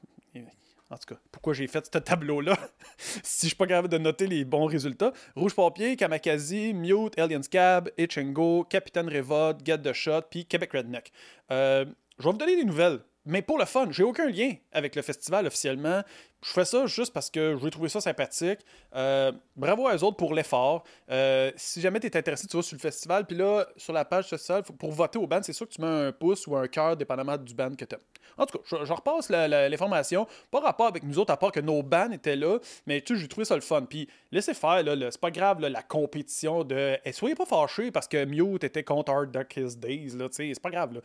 En 0.89 0.97
tout 0.97 1.15
cas, 1.15 1.21
pourquoi 1.31 1.53
j'ai 1.53 1.67
fait 1.67 1.85
ce 1.85 1.99
tableau-là? 1.99 2.57
Si 3.23 3.45
je 3.45 3.47
suis 3.47 3.55
pas 3.55 3.65
capable 3.65 3.87
de 3.87 3.97
noter 3.97 4.27
les 4.27 4.43
bons 4.43 4.65
résultats. 4.65 5.13
Rouge 5.37 5.55
Papier, 5.55 5.95
Kamakazi, 5.95 6.73
Mute, 6.73 7.17
Alien 7.17 7.41
Scab, 7.41 7.89
Itch 7.97 8.19
Go, 8.19 8.65
Capitaine 8.69 9.07
Révod, 9.07 9.61
Get 9.65 9.79
the 9.79 9.93
Shot, 9.93 10.23
puis 10.29 10.45
Québec 10.45 10.71
Redneck. 10.73 11.13
Je 11.49 11.85
vais 12.23 12.31
vous 12.31 12.33
donner 12.33 12.57
des 12.57 12.65
nouvelles 12.65 12.99
mais 13.25 13.41
pour 13.41 13.59
le 13.59 13.65
fun, 13.65 13.87
j'ai 13.91 14.03
aucun 14.03 14.29
lien 14.29 14.53
avec 14.71 14.95
le 14.95 15.01
festival 15.01 15.45
officiellement. 15.45 16.01
Je 16.43 16.49
fais 16.49 16.65
ça 16.65 16.87
juste 16.87 17.13
parce 17.13 17.29
que 17.29 17.55
je 17.55 17.63
vais 17.63 17.69
trouver 17.69 17.89
ça 17.89 18.01
sympathique. 18.01 18.59
Euh, 18.95 19.31
bravo 19.55 19.87
à 19.87 19.95
eux 19.95 20.03
autres 20.03 20.17
pour 20.17 20.33
l'effort. 20.33 20.83
Euh, 21.11 21.51
si 21.55 21.81
jamais 21.81 21.99
tu 21.99 22.07
es 22.07 22.17
intéressé, 22.17 22.47
tu 22.47 22.57
vas 22.57 22.63
sur 22.63 22.75
le 22.75 22.81
festival, 22.81 23.27
puis 23.27 23.37
là, 23.37 23.67
sur 23.77 23.93
la 23.93 24.05
page 24.05 24.27
sociale, 24.27 24.63
pour 24.63 24.91
voter 24.91 25.19
au 25.19 25.27
band, 25.27 25.41
c'est 25.43 25.53
sûr 25.53 25.67
que 25.67 25.73
tu 25.73 25.81
mets 25.81 26.07
un 26.07 26.11
pouce 26.11 26.47
ou 26.47 26.55
un 26.55 26.67
cœur, 26.67 26.97
dépendamment 26.97 27.37
du 27.37 27.53
band 27.53 27.75
que 27.75 27.85
tu. 27.85 27.95
En 28.37 28.47
tout 28.47 28.57
cas, 28.57 28.63
je, 28.83 28.91
repasse 28.91 29.29
l'information. 29.29 30.25
Pas 30.49 30.61
rapport 30.61 30.87
avec 30.87 31.03
nous 31.03 31.19
autres, 31.19 31.31
à 31.31 31.37
part 31.37 31.51
que 31.51 31.59
nos 31.59 31.83
bands 31.83 32.09
étaient 32.11 32.35
là, 32.35 32.57
mais 32.87 33.01
tu 33.01 33.13
sais, 33.13 33.21
j'ai 33.21 33.27
trouvé 33.27 33.45
ça 33.45 33.53
le 33.53 33.61
fun. 33.61 33.83
Puis 33.83 34.07
laissez 34.31 34.55
faire, 34.55 34.81
là, 34.81 35.11
c'est 35.11 35.21
pas 35.21 35.31
grave 35.31 35.59
la 35.59 35.83
compétition 35.83 36.63
de. 36.63 36.97
Et 37.05 37.11
soyez 37.11 37.35
pas 37.35 37.45
fâchés 37.45 37.91
parce 37.91 38.07
que 38.07 38.25
Mute 38.25 38.63
était 38.63 38.83
contre 38.83 39.11
Hard 39.11 39.31
Darkest 39.31 39.79
Days, 39.79 40.17
là, 40.17 40.27
c'est 40.31 40.59
pas 40.59 40.71
grave. 40.71 41.01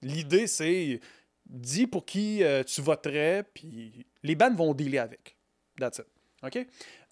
L'idée, 0.00 0.46
c'est 0.46 1.00
dis 1.46 1.86
pour 1.86 2.04
qui 2.04 2.42
euh, 2.42 2.62
tu 2.62 2.80
voterais, 2.80 3.44
puis 3.54 4.06
les 4.22 4.34
bandes 4.34 4.56
vont 4.56 4.74
dealer 4.74 4.98
avec. 4.98 5.36
That's 5.78 5.98
it. 5.98 6.06
OK? 6.42 6.66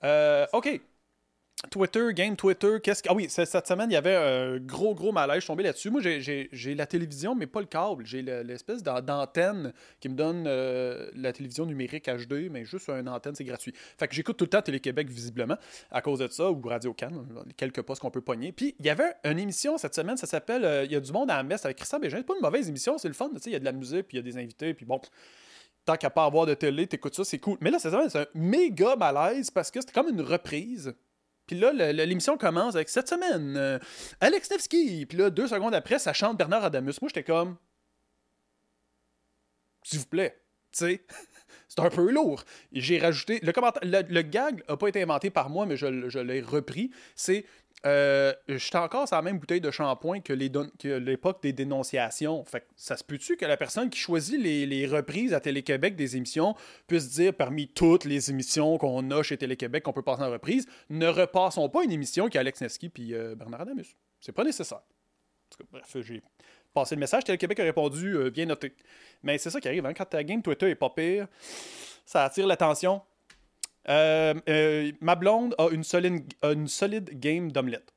Euh, 0.04 0.46
OK. 0.52 0.80
Twitter, 1.68 2.08
game 2.14 2.36
Twitter, 2.36 2.78
qu'est-ce 2.82 3.02
que. 3.02 3.08
Ah 3.10 3.14
oui, 3.14 3.26
cette 3.28 3.66
semaine, 3.66 3.90
il 3.90 3.94
y 3.94 3.96
avait 3.96 4.16
un 4.16 4.58
gros, 4.58 4.94
gros 4.94 5.12
malaise. 5.12 5.44
Tombé 5.44 5.62
là-dessus. 5.62 5.90
Moi, 5.90 6.00
j'ai 6.00 6.74
la 6.74 6.86
télévision, 6.86 7.34
mais 7.34 7.46
pas 7.46 7.60
le 7.60 7.66
câble. 7.66 8.06
J'ai 8.06 8.22
l'espèce 8.22 8.82
d'antenne 8.82 9.72
qui 10.00 10.08
me 10.08 10.14
donne 10.14 10.44
euh, 10.46 11.10
la 11.14 11.32
télévision 11.32 11.66
numérique 11.66 12.08
HD, 12.08 12.50
mais 12.50 12.64
juste 12.64 12.88
une 12.88 13.08
antenne, 13.08 13.34
c'est 13.34 13.44
gratuit. 13.44 13.74
Fait 13.98 14.08
que 14.08 14.14
j'écoute 14.14 14.36
tout 14.38 14.44
le 14.44 14.50
temps 14.50 14.62
Télé-Québec, 14.62 15.10
visiblement, 15.10 15.56
à 15.90 16.00
cause 16.00 16.20
de 16.20 16.28
ça, 16.28 16.50
ou 16.50 16.60
Radio 16.62 16.94
Cannes, 16.94 17.26
quelques 17.56 17.82
postes 17.82 18.00
qu'on 18.00 18.10
peut 18.10 18.22
pogner. 18.22 18.52
Puis, 18.52 18.74
il 18.80 18.86
y 18.86 18.90
avait 18.90 19.12
une 19.24 19.38
émission 19.38 19.76
cette 19.76 19.94
semaine, 19.94 20.16
ça 20.16 20.26
s'appelle 20.26 20.64
euh, 20.64 20.84
Il 20.84 20.92
y 20.92 20.96
a 20.96 21.00
du 21.00 21.12
monde 21.12 21.30
à 21.30 21.36
la 21.36 21.42
messe 21.42 21.64
avec 21.64 21.76
Christian 21.76 21.98
Bégin. 21.98 22.16
C'est 22.18 22.26
pas 22.26 22.34
une 22.34 22.42
mauvaise 22.42 22.68
émission, 22.68 22.96
c'est 22.96 23.08
le 23.08 23.14
fun. 23.14 23.30
Il 23.44 23.52
y 23.52 23.56
a 23.56 23.58
de 23.58 23.64
la 23.64 23.72
musique, 23.72 24.08
puis 24.08 24.16
il 24.16 24.24
y 24.24 24.28
a 24.28 24.32
des 24.32 24.38
invités, 24.38 24.72
puis 24.72 24.86
bon 24.86 25.00
tant 25.86 25.96
qu'à 25.96 26.10
pas 26.10 26.26
avoir 26.26 26.44
de 26.44 26.52
télé, 26.52 26.86
t'écoutes 26.86 27.14
ça, 27.14 27.24
c'est 27.24 27.38
cool. 27.38 27.56
Mais 27.62 27.70
là, 27.70 27.78
c'est 27.78 27.92
un 27.94 28.26
méga 28.34 28.96
malaise 28.96 29.50
parce 29.50 29.70
que 29.70 29.80
c'était 29.80 29.94
comme 29.94 30.10
une 30.10 30.20
reprise 30.20 30.94
puis 31.50 31.58
là, 31.58 31.72
l'émission 31.72 32.38
commence 32.38 32.76
avec 32.76 32.88
cette 32.88 33.08
semaine, 33.08 33.56
euh, 33.56 33.80
Alex 34.20 34.52
Nevsky. 34.52 35.04
Puis 35.04 35.18
là, 35.18 35.30
deux 35.30 35.48
secondes 35.48 35.74
après, 35.74 35.98
ça 35.98 36.12
chante 36.12 36.38
Bernard 36.38 36.62
Adamus. 36.62 36.92
Moi, 37.02 37.08
j'étais 37.08 37.24
comme. 37.24 37.56
S'il 39.82 39.98
vous 39.98 40.06
plaît. 40.06 40.40
Tu 40.70 40.78
sais. 40.78 41.04
C'est 41.68 41.80
un 41.80 41.90
peu 41.90 42.08
lourd. 42.08 42.44
J'ai 42.70 43.00
rajouté. 43.00 43.40
Le, 43.42 44.22
gag 44.22 44.62
n'a 44.68 44.76
pas 44.76 44.86
été 44.86 45.02
inventé 45.02 45.30
par 45.30 45.50
moi, 45.50 45.66
mais 45.66 45.76
je, 45.76 46.08
je 46.08 46.20
l'ai 46.20 46.40
repris. 46.40 46.92
C'est 47.16 47.44
euh, 47.86 48.34
J'étais 48.48 48.76
encore 48.76 49.08
sur 49.08 49.16
la 49.16 49.22
même 49.22 49.38
bouteille 49.38 49.60
de 49.60 49.70
shampoing 49.70 50.20
que 50.20 50.32
l'époque 50.32 51.42
des 51.42 51.52
dénonciations. 51.52 52.44
Fait 52.44 52.66
ça 52.76 52.96
se 52.96 53.04
peut-tu 53.04 53.36
que 53.36 53.46
la 53.46 53.56
personne 53.56 53.88
qui 53.88 53.98
choisit 53.98 54.40
les, 54.40 54.86
reprises 54.86 55.32
à 55.32 55.40
Télé-Québec 55.40 55.96
des 55.96 56.16
émissions 56.16 56.54
puisse 56.86 57.10
dire 57.10 57.34
parmi 57.34 57.68
toutes 57.68 58.04
les 58.04 58.30
émissions 58.30 58.76
qu'on 58.78 59.10
a 59.10 59.22
chez 59.22 59.36
Télé-Québec 59.36 59.84
qu'on 59.84 59.92
peut 59.92 60.02
passer 60.02 60.22
en 60.22 60.30
reprise, 60.30 60.66
ne 60.88 61.06
repassons 61.06 61.68
pas 61.68 61.84
une 61.84 61.92
émission 61.92 62.28
qui 62.28 62.38
a 62.38 62.40
Alex 62.40 62.60
Neski 62.60 62.88
puis 62.88 63.14
euh, 63.14 63.34
Bernard 63.34 63.62
Adamus? 63.62 63.96
C'est 64.20 64.32
pas 64.32 64.44
nécessaire. 64.44 64.82
bref, 65.70 65.96
j'ai 66.00 66.22
passé 66.74 66.94
le 66.94 67.00
message. 67.00 67.24
Télé-Québec 67.24 67.60
a 67.60 67.64
répondu 67.64 68.16
euh, 68.16 68.30
bien 68.30 68.46
noté. 68.46 68.74
Mais 69.22 69.38
c'est 69.38 69.50
ça 69.50 69.60
qui 69.60 69.68
arrive, 69.68 69.86
hein, 69.86 69.94
quand 69.94 70.04
ta 70.04 70.22
game 70.24 70.42
Twitter 70.42 70.70
est 70.70 70.74
pas 70.74 70.90
pire, 70.90 71.28
ça 72.04 72.24
attire 72.24 72.46
l'attention. 72.46 73.00
Euh, 73.88 74.34
euh, 74.48 74.92
ma 75.00 75.14
blonde 75.14 75.54
a 75.58 75.68
une 75.68 75.84
solide, 75.84 77.18
game 77.18 77.50
d'omelette. 77.50 77.92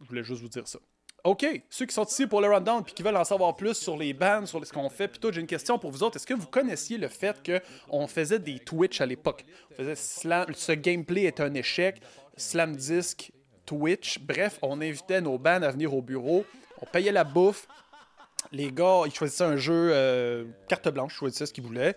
Je 0.00 0.08
voulais 0.08 0.24
juste 0.24 0.42
vous 0.42 0.48
dire 0.48 0.68
ça. 0.68 0.78
OK, 1.24 1.46
ceux 1.70 1.86
qui 1.86 1.94
sont 1.94 2.04
ici 2.04 2.26
pour 2.26 2.42
le 2.42 2.48
rundown 2.48 2.84
puis 2.84 2.92
qui 2.92 3.02
veulent 3.02 3.16
en 3.16 3.24
savoir 3.24 3.56
plus 3.56 3.72
sur 3.72 3.96
les 3.96 4.12
bands, 4.12 4.44
sur 4.44 4.64
ce 4.66 4.70
qu'on 4.70 4.90
fait, 4.90 5.08
tout, 5.18 5.32
j'ai 5.32 5.40
une 5.40 5.46
question 5.46 5.78
pour 5.78 5.90
vous 5.90 6.02
autres. 6.02 6.16
Est-ce 6.16 6.26
que 6.26 6.34
vous 6.34 6.46
connaissiez 6.46 6.98
le 6.98 7.08
fait 7.08 7.40
qu'on 7.88 8.06
faisait 8.06 8.38
des 8.38 8.58
Twitch 8.58 9.00
à 9.00 9.06
l'époque? 9.06 9.46
ce 9.78 10.72
gameplay 10.72 11.22
est 11.22 11.40
un 11.40 11.54
échec, 11.54 12.02
Slam 12.36 12.76
Disc, 12.76 13.32
Twitch, 13.64 14.18
bref, 14.18 14.58
on 14.60 14.82
invitait 14.82 15.22
nos 15.22 15.38
bands 15.38 15.62
à 15.62 15.70
venir 15.70 15.94
au 15.94 16.02
bureau, 16.02 16.44
on 16.82 16.84
payait 16.84 17.12
la 17.12 17.24
bouffe, 17.24 17.66
les 18.52 18.70
gars, 18.70 19.04
ils 19.06 19.14
choisissaient 19.14 19.44
un 19.44 19.56
jeu 19.56 19.90
euh, 19.92 20.44
carte 20.68 20.90
blanche, 20.90 21.14
ils 21.14 21.18
choisissaient 21.18 21.46
ce 21.46 21.54
qu'ils 21.54 21.64
voulaient 21.64 21.96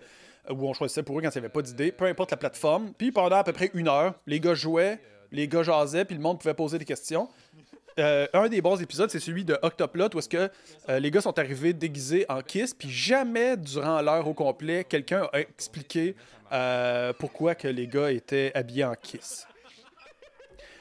où 0.50 0.68
on 0.68 0.72
choisissait 0.72 1.02
pour 1.02 1.18
eux 1.18 1.22
quand 1.22 1.30
il 1.34 1.38
n'y 1.38 1.44
avait 1.44 1.52
pas 1.52 1.62
d'idée, 1.62 1.92
peu 1.92 2.06
importe 2.06 2.30
la 2.30 2.36
plateforme. 2.36 2.92
Puis 2.96 3.12
pendant 3.12 3.36
à 3.36 3.44
peu 3.44 3.52
près 3.52 3.70
une 3.74 3.88
heure, 3.88 4.14
les 4.26 4.40
gars 4.40 4.54
jouaient, 4.54 5.00
les 5.32 5.48
gars 5.48 5.62
jasaient, 5.62 6.04
puis 6.04 6.14
le 6.16 6.22
monde 6.22 6.38
pouvait 6.38 6.54
poser 6.54 6.78
des 6.78 6.84
questions. 6.84 7.28
Euh, 7.98 8.28
un 8.32 8.48
des 8.48 8.60
bons 8.60 8.80
épisodes, 8.80 9.10
c'est 9.10 9.18
celui 9.18 9.44
de 9.44 9.58
Octoplot, 9.60 10.14
où 10.14 10.18
est-ce 10.18 10.28
que 10.28 10.50
euh, 10.88 11.00
les 11.00 11.10
gars 11.10 11.20
sont 11.20 11.36
arrivés 11.38 11.72
déguisés 11.72 12.26
en 12.28 12.42
Kiss, 12.42 12.72
puis 12.72 12.88
jamais 12.88 13.56
durant 13.56 14.00
l'heure 14.00 14.26
au 14.28 14.34
complet, 14.34 14.84
quelqu'un 14.84 15.28
a 15.32 15.40
expliqué 15.40 16.14
euh, 16.52 17.12
pourquoi 17.18 17.56
que 17.56 17.66
les 17.66 17.88
gars 17.88 18.12
étaient 18.12 18.52
habillés 18.54 18.84
en 18.84 18.94
Kiss. 18.94 19.46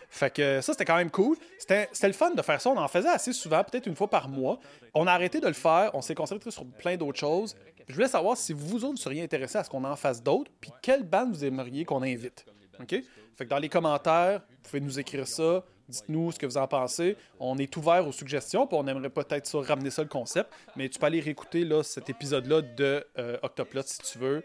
Fait 0.10 0.34
que 0.34 0.62
ça, 0.62 0.74
c'était 0.74 0.86
quand 0.86 0.96
même 0.96 1.12
cool. 1.12 1.38
C'était 1.60 1.90
le 2.04 2.14
fun 2.14 2.32
de 2.32 2.42
faire 2.42 2.60
ça. 2.60 2.70
On 2.70 2.78
en 2.78 2.88
faisait 2.88 3.10
assez 3.10 3.34
souvent, 3.34 3.64
peut-être 3.64 3.86
une 3.86 3.96
fois 3.96 4.10
par 4.10 4.30
mois. 4.30 4.60
On 4.96 5.06
a 5.06 5.12
arrêté 5.12 5.40
de 5.40 5.48
le 5.48 5.54
faire. 5.54 5.92
On 5.94 6.02
s'est 6.02 6.16
concentré 6.16 6.50
sur 6.50 6.66
plein 6.66 6.98
d'autres 6.98 7.20
choses. 7.20 7.56
Je 7.88 7.94
voulais 7.94 8.08
savoir 8.08 8.36
si 8.36 8.54
vous 8.54 8.84
autres 8.84 9.00
seriez 9.00 9.24
intéressés 9.24 9.58
à 9.58 9.64
ce 9.64 9.70
qu'on 9.70 9.84
en 9.84 9.96
fasse 9.96 10.22
d'autres, 10.22 10.52
puis 10.60 10.72
quelle 10.82 11.04
bande 11.04 11.32
vous 11.32 11.46
aimeriez 11.46 11.86
qu'on 11.86 12.04
invite. 12.04 12.46
OK? 12.80 12.96
Fait 13.36 13.46
que 13.46 13.50
dans 13.50 13.60
les 13.60 13.70
commentaires, 13.70 14.42
vous 14.50 14.70
pouvez 14.70 14.82
nous 14.82 15.00
écrire 15.00 15.28
ça. 15.28 15.64
Dites-nous 15.88 16.34
ce 16.34 16.40
que 16.40 16.46
vous 16.46 16.58
en 16.58 16.68
pensez. 16.68 17.16
On 17.40 17.58
est 17.58 17.78
ouvert 17.78 18.06
aux 18.06 18.12
suggestions, 18.12 18.68
puis 18.68 18.78
on 18.78 18.86
aimerait 18.88 19.10
peut-être 19.10 19.46
ça, 19.46 19.60
ramener 19.60 19.90
ça 19.90 20.02
le 20.02 20.10
concept. 20.10 20.52
Mais 20.76 20.90
tu 20.90 21.00
peux 21.00 21.06
aller 21.06 21.22
réécouter 21.22 21.64
là, 21.64 21.82
cet 21.82 22.10
épisode-là 22.10 22.62
de 22.62 23.06
euh, 23.18 23.38
Octoplot 23.42 23.84
si 23.86 24.00
tu 24.00 24.18
veux. 24.18 24.44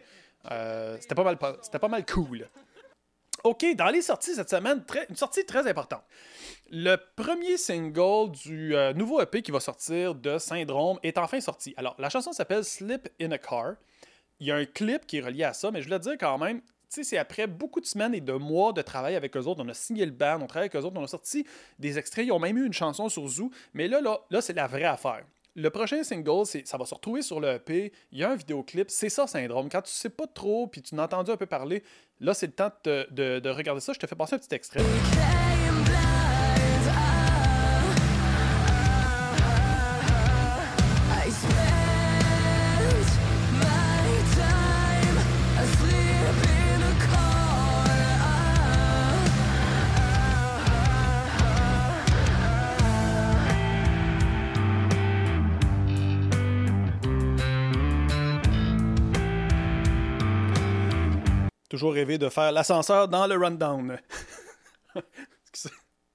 Euh, 0.50 0.96
c'était 1.00 1.16
pas 1.16 1.24
mal, 1.24 1.36
c'était 1.62 1.80
pas 1.80 1.88
mal 1.88 2.06
cool. 2.06 2.48
OK, 3.44 3.64
dans 3.76 3.88
les 3.88 4.02
sorties 4.02 4.34
cette 4.34 4.50
semaine, 4.50 4.84
une 5.08 5.16
sortie 5.16 5.44
très 5.44 5.68
importante. 5.68 6.02
Le 6.70 6.96
premier 7.16 7.56
single 7.56 8.30
du 8.30 8.74
euh, 8.74 8.92
nouveau 8.92 9.20
EP 9.20 9.42
qui 9.42 9.50
va 9.50 9.60
sortir 9.60 10.14
de 10.14 10.38
Syndrome 10.38 10.98
est 11.02 11.18
enfin 11.18 11.40
sorti. 11.40 11.74
Alors, 11.76 11.94
la 11.98 12.08
chanson 12.08 12.32
s'appelle 12.32 12.64
Slip 12.64 13.08
in 13.20 13.30
a 13.32 13.38
Car. 13.38 13.74
Il 14.40 14.46
y 14.46 14.50
a 14.50 14.56
un 14.56 14.64
clip 14.64 15.06
qui 15.06 15.18
est 15.18 15.20
relié 15.20 15.44
à 15.44 15.52
ça, 15.52 15.70
mais 15.70 15.82
je 15.82 15.86
voulais 15.86 15.98
dire 15.98 16.14
quand 16.18 16.38
même, 16.38 16.62
c'est 16.88 17.16
après 17.16 17.46
beaucoup 17.46 17.80
de 17.80 17.86
semaines 17.86 18.14
et 18.14 18.20
de 18.20 18.32
mois 18.32 18.72
de 18.72 18.82
travail 18.82 19.16
avec 19.16 19.36
eux 19.36 19.40
autres. 19.40 19.62
On 19.64 19.68
a 19.68 19.74
signé 19.74 20.04
le 20.04 20.12
band, 20.12 20.40
on 20.40 20.46
travaille 20.46 20.68
avec 20.68 20.76
eux 20.76 20.86
autres, 20.86 20.96
on 20.98 21.04
a 21.04 21.08
sorti 21.08 21.46
des 21.78 21.98
extraits. 21.98 22.26
Ils 22.26 22.32
ont 22.32 22.38
même 22.38 22.58
eu 22.58 22.66
une 22.66 22.72
chanson 22.72 23.08
sur 23.08 23.26
Zoo. 23.28 23.50
Mais 23.74 23.88
là, 23.88 24.00
là, 24.00 24.20
là 24.30 24.40
c'est 24.40 24.52
la 24.52 24.66
vraie 24.66 24.84
affaire. 24.84 25.24
Le 25.54 25.68
prochain 25.68 26.02
single, 26.02 26.46
ça 26.64 26.78
va 26.78 26.86
se 26.86 26.94
retrouver 26.94 27.20
sur 27.20 27.38
le 27.38 27.48
EP. 27.48 27.92
Il 28.10 28.18
y 28.18 28.24
a 28.24 28.30
un 28.30 28.36
vidéoclip. 28.36 28.90
C'est 28.90 29.10
ça, 29.10 29.26
Syndrome. 29.26 29.68
Quand 29.68 29.82
tu 29.82 29.92
sais 29.92 30.08
pas 30.08 30.26
trop, 30.26 30.66
puis 30.66 30.80
tu 30.80 30.94
n'as 30.94 31.04
entendu 31.04 31.30
un 31.30 31.36
peu 31.36 31.44
parler, 31.44 31.82
là, 32.20 32.32
c'est 32.32 32.46
le 32.46 32.52
temps 32.52 32.70
de, 32.84 33.06
de, 33.10 33.50
regarder 33.50 33.82
ça. 33.82 33.92
Je 33.92 33.98
te 33.98 34.06
fais 34.06 34.16
passer 34.16 34.36
un 34.36 34.38
petit 34.38 34.54
extrait. 34.54 34.80
Toujours 61.82 61.94
rêvé 61.94 62.16
de 62.16 62.28
faire 62.28 62.52
l'ascenseur 62.52 63.08
dans 63.08 63.26
le 63.26 63.36
rundown. 63.36 63.98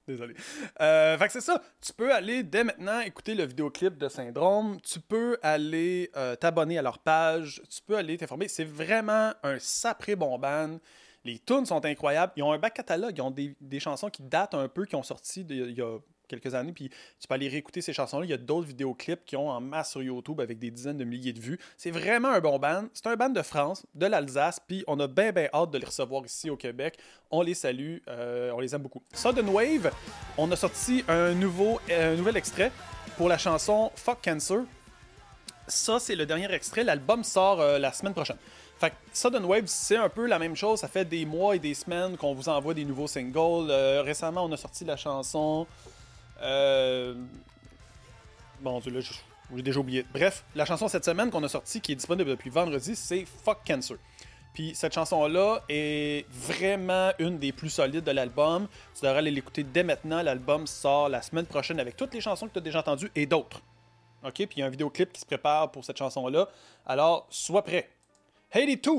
Désolé. 0.07 0.33
Euh, 0.79 1.17
fait 1.17 1.27
que 1.27 1.33
c'est 1.33 1.41
ça. 1.41 1.61
Tu 1.81 1.91
peux 1.91 2.13
aller 2.13 2.41
dès 2.41 2.63
maintenant 2.63 3.01
écouter 3.01 3.35
le 3.35 3.43
vidéoclip 3.43 3.97
de 3.97 4.07
Syndrome. 4.07 4.79
Tu 4.79 5.01
peux 5.01 5.37
aller 5.41 6.09
euh, 6.15 6.37
t'abonner 6.37 6.77
à 6.77 6.81
leur 6.81 6.99
page. 6.99 7.61
Tu 7.69 7.81
peux 7.85 7.97
aller 7.97 8.17
t'informer. 8.17 8.47
C'est 8.47 8.63
vraiment 8.63 9.33
un 9.43 9.59
sapré 9.59 10.15
bon 10.15 10.39
band. 10.39 10.77
Les 11.25 11.37
tunes 11.37 11.65
sont 11.65 11.83
incroyables. 11.83 12.31
Ils 12.37 12.43
ont 12.43 12.53
un 12.53 12.59
bac 12.59 12.73
catalogue. 12.73 13.17
Ils 13.17 13.21
ont 13.21 13.31
des, 13.31 13.53
des 13.59 13.81
chansons 13.81 14.09
qui 14.09 14.23
datent 14.23 14.53
un 14.53 14.69
peu, 14.69 14.85
qui 14.85 14.95
ont 14.95 15.03
sorti 15.03 15.41
il 15.49 15.77
y 15.77 15.81
a 15.81 15.97
quelques 16.27 16.53
années, 16.53 16.71
puis 16.71 16.89
tu 17.19 17.27
peux 17.27 17.33
aller 17.33 17.47
réécouter 17.47 17.81
ces 17.81 17.93
chansons-là. 17.93 18.25
Il 18.25 18.29
y 18.29 18.33
a 18.33 18.37
d'autres 18.37 18.67
vidéoclips 18.67 19.25
qui 19.25 19.35
ont 19.35 19.49
en 19.49 19.61
masse 19.61 19.91
sur 19.91 20.03
YouTube 20.03 20.39
avec 20.41 20.59
des 20.59 20.71
dizaines 20.71 20.97
de 20.97 21.03
milliers 21.03 21.33
de 21.33 21.39
vues. 21.39 21.59
C'est 21.77 21.91
vraiment 21.91 22.29
un 22.29 22.39
bon 22.39 22.59
band. 22.59 22.85
C'est 22.93 23.07
un 23.07 23.15
band 23.15 23.29
de 23.29 23.41
France, 23.41 23.85
de 23.95 24.05
l'Alsace, 24.05 24.59
puis 24.65 24.83
on 24.87 24.99
a 24.99 25.07
bien, 25.07 25.31
bien 25.31 25.49
hâte 25.53 25.71
de 25.71 25.77
les 25.77 25.85
recevoir 25.85 26.25
ici 26.25 26.49
au 26.49 26.57
Québec. 26.57 26.97
On 27.31 27.41
les 27.41 27.53
salue, 27.53 27.97
euh, 28.07 28.51
on 28.53 28.59
les 28.59 28.73
aime 28.73 28.81
beaucoup. 28.81 29.01
Sudden 29.13 29.49
Wave, 29.49 29.91
on 30.37 30.51
a 30.51 30.55
sorti 30.55 31.03
un, 31.07 31.33
nouveau, 31.33 31.79
un 31.89 32.15
nouvel 32.15 32.37
extrait 32.37 32.71
pour 33.17 33.29
la 33.29 33.37
chanson 33.37 33.91
Fuck 33.95 34.23
Cancer. 34.23 34.63
Ça, 35.67 35.99
c'est 35.99 36.15
le 36.15 36.25
dernier 36.25 36.51
extrait. 36.53 36.83
L'album 36.83 37.23
sort 37.23 37.59
euh, 37.59 37.77
la 37.77 37.91
semaine 37.91 38.13
prochaine. 38.13 38.37
Fait 38.79 38.91
que 38.91 38.95
Sudden 39.11 39.43
Wave, 39.43 39.63
c'est 39.65 39.97
un 39.97 40.07
peu 40.07 40.27
la 40.27 40.37
même 40.37 40.55
chose. 40.55 40.79
Ça 40.79 40.87
fait 40.87 41.03
des 41.03 41.25
mois 41.25 41.55
et 41.55 41.59
des 41.59 41.73
semaines 41.73 42.15
qu'on 42.15 42.33
vous 42.33 42.47
envoie 42.47 42.73
des 42.73 42.85
nouveaux 42.85 43.07
singles. 43.07 43.69
Euh, 43.69 44.03
récemment, 44.03 44.45
on 44.45 44.51
a 44.51 44.57
sorti 44.57 44.85
la 44.85 44.95
chanson 44.95 45.65
euh... 46.41 47.15
Bon, 48.61 48.79
là, 48.79 48.99
j'ai 49.55 49.61
déjà 49.61 49.79
oublié. 49.79 50.05
Bref, 50.13 50.43
la 50.55 50.65
chanson 50.65 50.87
cette 50.87 51.05
semaine 51.05 51.29
qu'on 51.29 51.43
a 51.43 51.49
sortie, 51.49 51.79
qui 51.79 51.91
est 51.91 51.95
disponible 51.95 52.29
depuis 52.29 52.49
vendredi, 52.49 52.95
c'est 52.95 53.25
Fuck 53.25 53.59
Cancer. 53.65 53.97
Puis 54.53 54.73
cette 54.73 54.93
chanson-là 54.93 55.61
est 55.69 56.25
vraiment 56.31 57.11
une 57.19 57.37
des 57.37 57.51
plus 57.51 57.69
solides 57.69 58.03
de 58.03 58.11
l'album. 58.11 58.67
Tu 58.95 59.03
devrais 59.03 59.19
aller 59.19 59.29
l'écouter 59.29 59.63
dès 59.63 59.83
maintenant. 59.83 60.23
L'album 60.23 60.65
sort 60.65 61.09
la 61.09 61.21
semaine 61.21 61.45
prochaine 61.45 61.79
avec 61.79 61.95
toutes 61.95 62.15
les 62.15 62.21
chansons 62.21 62.47
que 62.47 62.53
tu 62.53 62.57
as 62.57 62.61
déjà 62.61 62.79
entendues 62.79 63.11
et 63.13 63.27
d'autres. 63.27 63.61
OK? 64.23 64.33
Puis 64.33 64.47
il 64.55 64.59
y 64.59 64.63
a 64.63 64.65
un 64.65 64.69
vidéoclip 64.69 65.13
qui 65.13 65.21
se 65.21 65.27
prépare 65.27 65.69
pour 65.69 65.85
cette 65.85 65.97
chanson-là. 65.97 66.49
Alors, 66.87 67.27
sois 67.29 67.63
prêt. 67.63 67.87
Hey 68.51 68.75
2! 68.75 68.91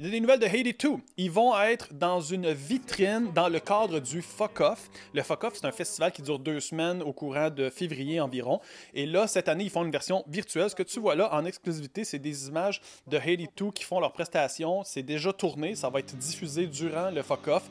Il 0.00 0.04
y 0.04 0.08
a 0.08 0.10
des 0.12 0.20
nouvelles 0.20 0.38
de 0.38 0.46
Haiti 0.46 0.74
2. 0.74 0.96
Ils 1.16 1.30
vont 1.30 1.58
être 1.60 1.92
dans 1.92 2.20
une 2.20 2.52
vitrine 2.52 3.32
dans 3.34 3.48
le 3.48 3.58
cadre 3.58 3.98
du 3.98 4.22
Fuck 4.22 4.60
Off. 4.60 4.88
Le 5.12 5.22
Fuck 5.22 5.44
Off, 5.44 5.54
c'est 5.56 5.66
un 5.66 5.72
festival 5.72 6.12
qui 6.12 6.22
dure 6.22 6.38
deux 6.38 6.60
semaines 6.60 7.02
au 7.02 7.12
courant 7.12 7.50
de 7.50 7.68
février 7.68 8.20
environ. 8.20 8.60
Et 8.94 9.06
là, 9.06 9.26
cette 9.26 9.48
année, 9.48 9.64
ils 9.64 9.70
font 9.70 9.84
une 9.84 9.90
version 9.90 10.22
virtuelle. 10.28 10.70
Ce 10.70 10.76
que 10.76 10.84
tu 10.84 11.00
vois 11.00 11.16
là, 11.16 11.34
en 11.34 11.44
exclusivité, 11.44 12.04
c'est 12.04 12.20
des 12.20 12.46
images 12.48 12.80
de 13.08 13.16
Haiti 13.16 13.48
2 13.56 13.70
qui 13.72 13.82
font 13.82 13.98
leur 13.98 14.12
prestation. 14.12 14.84
C'est 14.84 15.02
déjà 15.02 15.32
tourné. 15.32 15.74
Ça 15.74 15.88
va 15.88 15.98
être 15.98 16.16
diffusé 16.16 16.66
durant 16.66 17.10
le 17.10 17.22
Fuck 17.22 17.48
Off. 17.48 17.68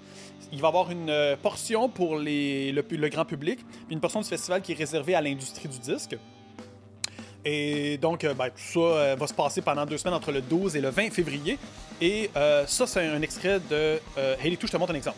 Il 0.52 0.60
va 0.60 0.68
y 0.68 0.70
avoir 0.70 0.92
une 0.92 1.10
euh, 1.10 1.38
portion 1.38 1.88
pour 1.88 2.18
le, 2.18 2.72
le 2.72 3.10
grand 3.10 3.26
public, 3.26 3.60
puis 3.86 3.94
une 3.94 4.02
portion 4.02 4.22
du 4.22 4.28
festival 4.28 4.62
qui 4.62 4.74
est 4.74 4.76
réservée 4.76 5.16
à 5.16 5.22
l'industrie 5.22 5.68
du 5.68 5.80
disque. 5.80 6.18
Et 7.50 7.98
donc, 7.98 8.26
euh, 8.26 8.34
ben, 8.34 8.50
tout 8.50 8.58
ça 8.58 8.80
euh, 8.80 9.16
va 9.18 9.26
se 9.26 9.34
passer 9.34 9.62
pendant 9.62 9.86
deux 9.86 9.98
semaines 9.98 10.16
entre 10.16 10.34
le 10.34 10.42
12 10.42 10.76
et 10.76 10.82
le 10.82 10.90
20 10.90 11.12
février. 11.12 11.58
Et 12.02 12.30
euh, 12.36 12.66
ça, 12.68 12.86
c'est 12.86 13.08
un 13.08 13.22
extrait 13.22 13.62
de 13.70 14.02
euh, 14.18 14.36
Haley 14.44 14.58
2. 14.58 14.68
Je 14.68 14.72
te 14.74 14.76
montre 14.76 14.92
un 14.92 14.96
exemple. 14.96 15.18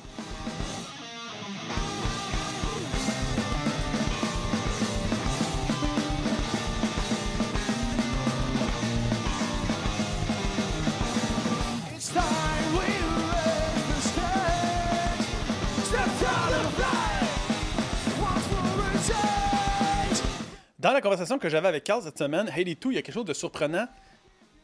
Dans 20.80 20.92
la 20.94 21.02
conversation 21.02 21.38
que 21.38 21.50
j'avais 21.50 21.68
avec 21.68 21.84
Carl 21.84 22.02
cette 22.02 22.18
semaine, 22.18 22.50
Haley 22.50 22.76
2, 22.76 22.92
il 22.92 22.96
y 22.96 22.98
a 22.98 23.02
quelque 23.02 23.14
chose 23.14 23.26
de 23.26 23.34
surprenant 23.34 23.88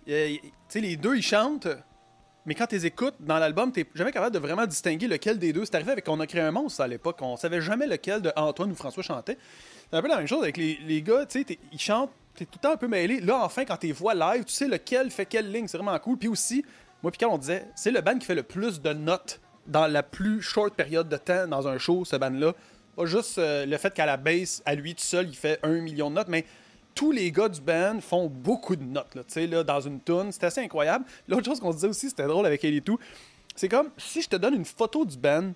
tu 0.06 0.40
sais, 0.68 0.82
les 0.82 0.98
deux, 0.98 1.16
ils 1.16 1.24
chantent, 1.24 1.68
mais 2.46 2.54
quand 2.54 2.68
tu 2.68 2.76
les 2.76 2.86
écoutes 2.86 3.16
dans 3.20 3.40
l'album, 3.40 3.72
t'es 3.72 3.86
jamais 3.96 4.12
capable 4.12 4.34
de 4.34 4.40
vraiment 4.40 4.66
distinguer 4.66 5.08
lequel 5.08 5.40
des 5.40 5.52
deux. 5.52 5.66
C'est 5.66 5.76
arrivé 5.76 5.92
avec 5.92 6.08
On 6.08 6.20
a 6.20 6.28
créé 6.28 6.42
un 6.42 6.52
monstre 6.52 6.82
à 6.82 6.88
l'époque. 6.88 7.18
On 7.22 7.38
savait 7.38 7.62
jamais 7.62 7.88
lequel 7.88 8.22
de 8.22 8.32
Antoine 8.36 8.72
ou 8.72 8.76
François 8.76 9.02
chantait. 9.02 9.38
C'est 9.90 9.98
un 9.98 10.02
peu 10.02 10.08
la 10.08 10.18
même 10.18 10.28
chose 10.28 10.44
avec 10.44 10.58
les, 10.58 10.80
les 10.86 11.02
gars, 11.02 11.26
tu 11.26 11.44
sais, 11.44 11.60
ils 11.72 11.80
chantent, 11.80 12.12
t'es 12.36 12.46
tout 12.46 12.58
le 12.58 12.62
temps 12.62 12.74
un 12.74 12.78
peu 12.78 12.88
mêlé. 12.88 13.20
Là, 13.20 13.40
enfin, 13.44 13.66
quand 13.66 13.78
t'es 13.78 13.92
voix 13.92 14.14
live, 14.14 14.44
tu 14.44 14.54
sais 14.54 14.68
lequel 14.68 15.10
fait 15.10 15.26
quelle 15.26 15.52
ligne. 15.52 15.68
C'est 15.68 15.78
vraiment 15.78 15.98
cool. 16.00 16.18
Puis 16.18 16.28
aussi, 16.28 16.64
moi, 17.02 17.12
puis 17.12 17.20
quand 17.20 17.34
on 17.34 17.38
disait, 17.38 17.66
c'est 17.76 17.92
le 17.92 18.02
band 18.02 18.18
qui 18.18 18.26
fait 18.26 18.36
le 18.36 18.44
plus 18.44 18.82
de 18.82 18.94
notes 18.94 19.42
dans 19.66 19.88
la 19.88 20.04
plus 20.04 20.42
short 20.42 20.76
période 20.76 21.10
de 21.10 21.18
temps 21.18 21.48
dans 21.48 21.68
un 21.68 21.80
show, 21.80 22.06
ce 22.06 22.16
band-là. 22.16 22.54
Pas 22.96 23.06
juste 23.06 23.38
euh, 23.38 23.66
le 23.66 23.78
fait 23.78 23.94
qu'à 23.94 24.06
la 24.06 24.18
base, 24.18 24.62
à 24.66 24.76
lui 24.76 24.96
tout 24.96 25.04
seul, 25.04 25.28
il 25.28 25.36
fait 25.36 25.60
un 25.64 25.82
million 25.82 26.10
de 26.10 26.16
notes, 26.16 26.28
mais 26.30 26.46
tous 26.94 27.12
les 27.12 27.32
gars 27.32 27.50
du 27.50 27.60
band 27.60 28.00
font 28.02 28.28
beaucoup 28.28 28.76
de 28.76 28.84
notes 28.84 29.16
là, 29.16 29.48
là, 29.48 29.64
dans 29.64 29.82
une 29.82 30.00
tune. 30.02 30.32
C'est 30.32 30.46
assez 30.46 30.62
incroyable. 30.62 31.06
L'autre 31.28 31.46
chose 31.46 31.60
qu'on 31.60 31.72
se 31.72 31.78
disait 31.78 31.90
aussi, 31.90 32.10
c'était 32.10 32.28
drôle 32.28 32.46
avec 32.46 32.64
Ellie 32.64 32.82
tout, 32.82 32.98
c'est 33.56 33.70
comme 33.70 33.90
si 33.98 34.22
je 34.22 34.30
te 34.30 34.36
donne 34.36 34.54
une 34.54 34.66
photo 34.66 35.06
du 35.06 35.18
band, 35.18 35.52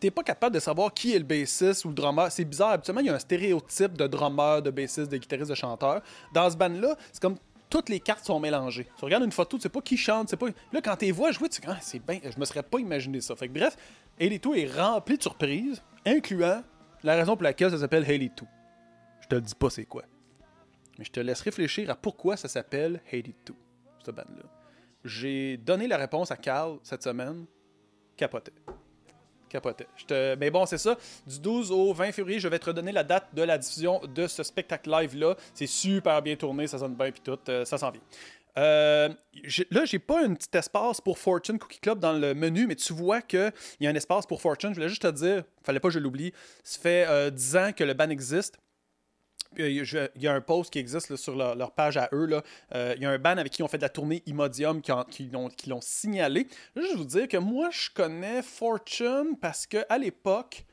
t'es 0.00 0.10
pas 0.10 0.22
capable 0.22 0.54
de 0.54 0.60
savoir 0.60 0.92
qui 0.92 1.14
est 1.14 1.18
le 1.18 1.24
bassiste 1.24 1.84
ou 1.84 1.88
le 1.88 1.94
drummer. 1.94 2.30
C'est 2.30 2.44
bizarre. 2.44 2.70
Habituellement, 2.70 3.00
il 3.00 3.06
y 3.06 3.10
a 3.10 3.14
un 3.14 3.18
stéréotype 3.18 3.96
de 3.96 4.06
drummer, 4.06 4.62
de 4.62 4.70
bassiste, 4.70 5.10
de 5.10 5.16
guitariste, 5.16 5.50
de 5.50 5.54
chanteur. 5.54 6.02
Dans 6.32 6.50
ce 6.50 6.56
band-là, 6.56 6.96
c'est 7.12 7.22
comme 7.22 7.36
toutes 7.70 7.88
les 7.88 8.00
cartes 8.00 8.24
sont 8.24 8.40
mélangées. 8.40 8.86
Tu 8.98 9.04
regardes 9.04 9.24
une 9.24 9.32
photo, 9.32 9.56
tu 9.56 9.62
sais 9.62 9.68
pas 9.68 9.80
qui 9.80 9.96
chante, 9.96 10.28
c'est 10.28 10.36
pas. 10.36 10.46
Là, 10.72 10.80
quand 10.82 10.96
t'es 10.96 11.10
voix 11.10 11.32
jouer, 11.32 11.48
tu 11.48 11.60
sais, 11.60 11.68
ah, 11.68 11.76
c'est 11.80 12.04
bien, 12.04 12.20
je 12.22 12.38
me 12.38 12.44
serais 12.44 12.62
pas 12.62 12.78
imaginé 12.78 13.20
ça. 13.20 13.36
Fait 13.36 13.48
que 13.48 13.52
bref, 13.52 13.76
Haley 14.20 14.38
2 14.38 14.56
est 14.56 14.72
rempli 14.72 15.16
de 15.16 15.22
surprises, 15.22 15.82
incluant 16.08 16.62
la 17.02 17.14
raison 17.16 17.34
pour 17.36 17.44
laquelle 17.44 17.70
ça 17.70 17.78
s'appelle 17.78 18.04
Haley 18.04 18.30
2. 18.36 18.46
Je 19.20 19.26
te 19.28 19.34
dis 19.36 19.54
pas 19.54 19.70
c'est 19.70 19.84
quoi. 19.84 20.02
Mais 20.98 21.04
je 21.04 21.12
te 21.12 21.20
laisse 21.20 21.40
réfléchir 21.40 21.90
à 21.90 21.94
pourquoi 21.94 22.36
ça 22.36 22.48
s'appelle 22.48 23.00
Haley 23.12 23.34
2, 23.46 23.54
ce 24.04 24.10
band-là. 24.10 24.44
J'ai 25.04 25.56
donné 25.58 25.86
la 25.86 25.96
réponse 25.96 26.30
à 26.30 26.36
Carl 26.36 26.78
cette 26.82 27.02
semaine. 27.02 27.46
Capoté. 28.16 28.52
Capoté. 29.48 29.86
Je 29.96 30.04
te... 30.04 30.34
Mais 30.36 30.50
bon, 30.50 30.66
c'est 30.66 30.76
ça. 30.78 30.96
Du 31.26 31.38
12 31.40 31.70
au 31.70 31.92
20 31.94 32.12
février, 32.12 32.40
je 32.40 32.48
vais 32.48 32.58
te 32.58 32.66
redonner 32.66 32.92
la 32.92 33.04
date 33.04 33.28
de 33.32 33.42
la 33.42 33.56
diffusion 33.56 34.00
de 34.12 34.26
ce 34.26 34.42
spectacle 34.42 34.90
live-là. 34.90 35.36
C'est 35.54 35.66
super 35.68 36.20
bien 36.20 36.36
tourné, 36.36 36.66
ça 36.66 36.78
sonne 36.78 36.94
bien, 36.94 37.10
puis 37.12 37.22
tout. 37.22 37.38
euh, 37.48 37.64
ça 37.64 37.78
s'en 37.78 37.90
vient. 37.90 38.02
Euh, 38.58 39.08
là, 39.70 39.84
j'ai 39.84 39.98
pas 39.98 40.24
un 40.24 40.34
petit 40.34 40.56
espace 40.56 41.00
pour 41.00 41.18
Fortune 41.18 41.58
Cookie 41.58 41.78
Club 41.78 42.00
dans 42.00 42.12
le 42.12 42.34
menu, 42.34 42.66
mais 42.66 42.74
tu 42.74 42.92
vois 42.92 43.22
qu'il 43.22 43.52
y 43.80 43.86
a 43.86 43.90
un 43.90 43.94
espace 43.94 44.26
pour 44.26 44.42
Fortune. 44.42 44.70
Je 44.70 44.74
voulais 44.74 44.88
juste 44.88 45.02
te 45.02 45.08
dire, 45.08 45.44
fallait 45.62 45.80
pas 45.80 45.88
que 45.88 45.94
je 45.94 46.00
l'oublie. 46.00 46.32
Ça 46.64 46.80
fait 46.80 47.06
euh, 47.08 47.30
10 47.30 47.56
ans 47.56 47.72
que 47.72 47.84
le 47.84 47.94
ban 47.94 48.10
existe. 48.10 48.58
Euh, 49.58 50.10
Il 50.14 50.22
y 50.22 50.26
a 50.26 50.34
un 50.34 50.40
post 50.40 50.72
qui 50.72 50.78
existe 50.78 51.16
sur 51.16 51.36
leur, 51.36 51.72
page 51.72 51.96
à 51.96 52.08
eux. 52.12 52.26
là. 52.26 52.42
Euh, 52.74 52.94
il 52.96 53.02
y 53.02 53.06
a 53.06 53.10
un 53.10 53.18
band 53.18 53.36
avec 53.38 53.52
qui 53.52 53.62
on 53.62 53.68
fait 53.68 53.78
de 53.78 53.82
la 53.82 53.88
tournée 53.88 54.22
Imodium 54.26 54.82
qui, 54.82 55.30
l'ont 55.66 55.80
signalé. 55.80 56.46
Je 56.76 56.82
juste 56.82 56.96
vous 56.96 57.04
dire 57.04 57.28
que 57.28 57.36
moi, 57.36 57.68
je 57.70 57.88
connais 57.94 58.42
Fortune 58.42 59.36
parce 59.40 59.66
qu'à 59.66 59.98
l'époque, 59.98 60.64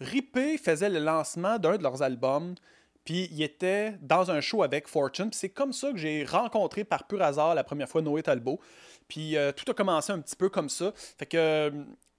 Ripé 0.00 0.58
faisait 0.58 0.90
le 0.90 0.98
lancement 0.98 1.58
d'un 1.58 1.76
de 1.76 1.82
leurs 1.82 2.02
albums. 2.02 2.54
Puis 3.04 3.28
il 3.32 3.42
était 3.42 3.94
dans 4.00 4.30
un 4.30 4.40
show 4.40 4.62
avec 4.62 4.88
Fortune. 4.88 5.30
Puis 5.30 5.38
c'est 5.38 5.50
comme 5.50 5.72
ça 5.72 5.92
que 5.92 5.98
j'ai 5.98 6.24
rencontré 6.24 6.84
par 6.84 7.06
pur 7.06 7.22
hasard 7.22 7.54
la 7.54 7.64
première 7.64 7.88
fois 7.88 8.02
Noé 8.02 8.22
Talbot. 8.22 8.60
Puis 9.08 9.36
euh, 9.36 9.52
tout 9.52 9.70
a 9.70 9.74
commencé 9.74 10.12
un 10.12 10.20
petit 10.20 10.36
peu 10.36 10.48
comme 10.48 10.68
ça. 10.68 10.92
Fait 11.18 11.26
que 11.26 11.36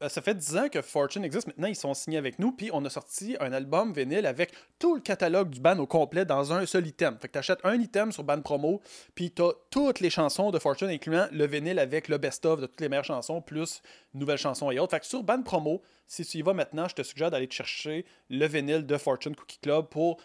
euh, 0.03 0.09
ça 0.09 0.21
fait 0.21 0.35
10 0.35 0.57
ans 0.57 0.69
que 0.69 0.81
Fortune 0.81 1.23
existe. 1.23 1.47
Maintenant, 1.47 1.67
ils 1.67 1.75
sont 1.75 1.93
signés 1.93 2.17
avec 2.17 2.37
nous. 2.37 2.51
Puis 2.51 2.69
on 2.73 2.83
a 2.85 2.89
sorti 2.89 3.35
un 3.39 3.53
album 3.53 3.93
vinyle 3.93 4.25
avec 4.25 4.53
tout 4.77 4.95
le 4.95 5.01
catalogue 5.01 5.49
du 5.49 5.59
band 5.59 5.79
au 5.79 5.87
complet 5.87 6.25
dans 6.25 6.53
un 6.53 6.65
seul 6.65 6.85
item. 6.85 7.17
Fait 7.19 7.27
que 7.27 7.33
tu 7.33 7.39
achètes 7.39 7.59
un 7.63 7.79
item 7.79 8.11
sur 8.11 8.23
band 8.23 8.41
promo. 8.41 8.81
Puis 9.15 9.31
tu 9.31 9.41
as 9.41 9.53
toutes 9.71 10.01
les 10.01 10.09
chansons 10.09 10.51
de 10.51 10.59
Fortune, 10.59 10.89
incluant 10.89 11.27
le 11.31 11.47
vinyle 11.47 11.79
avec 11.79 12.07
le 12.09 12.17
best-of 12.17 12.61
de 12.61 12.67
toutes 12.67 12.81
les 12.81 12.89
meilleures 12.89 13.05
chansons, 13.05 13.41
plus 13.41 13.81
nouvelles 14.13 14.37
chansons 14.37 14.69
et 14.69 14.79
autres. 14.79 14.91
Fait 14.91 14.99
que 14.99 15.05
sur 15.05 15.23
band 15.23 15.41
promo, 15.41 15.81
si 16.07 16.25
tu 16.25 16.37
y 16.37 16.41
vas 16.41 16.53
maintenant, 16.53 16.87
je 16.87 16.95
te 16.95 17.01
suggère 17.01 17.31
d'aller 17.31 17.47
chercher 17.49 18.05
le 18.29 18.45
vinyle 18.45 18.85
de 18.85 18.97
Fortune 18.97 19.35
Cookie 19.35 19.59
Club 19.59 19.87
pour 19.87 20.17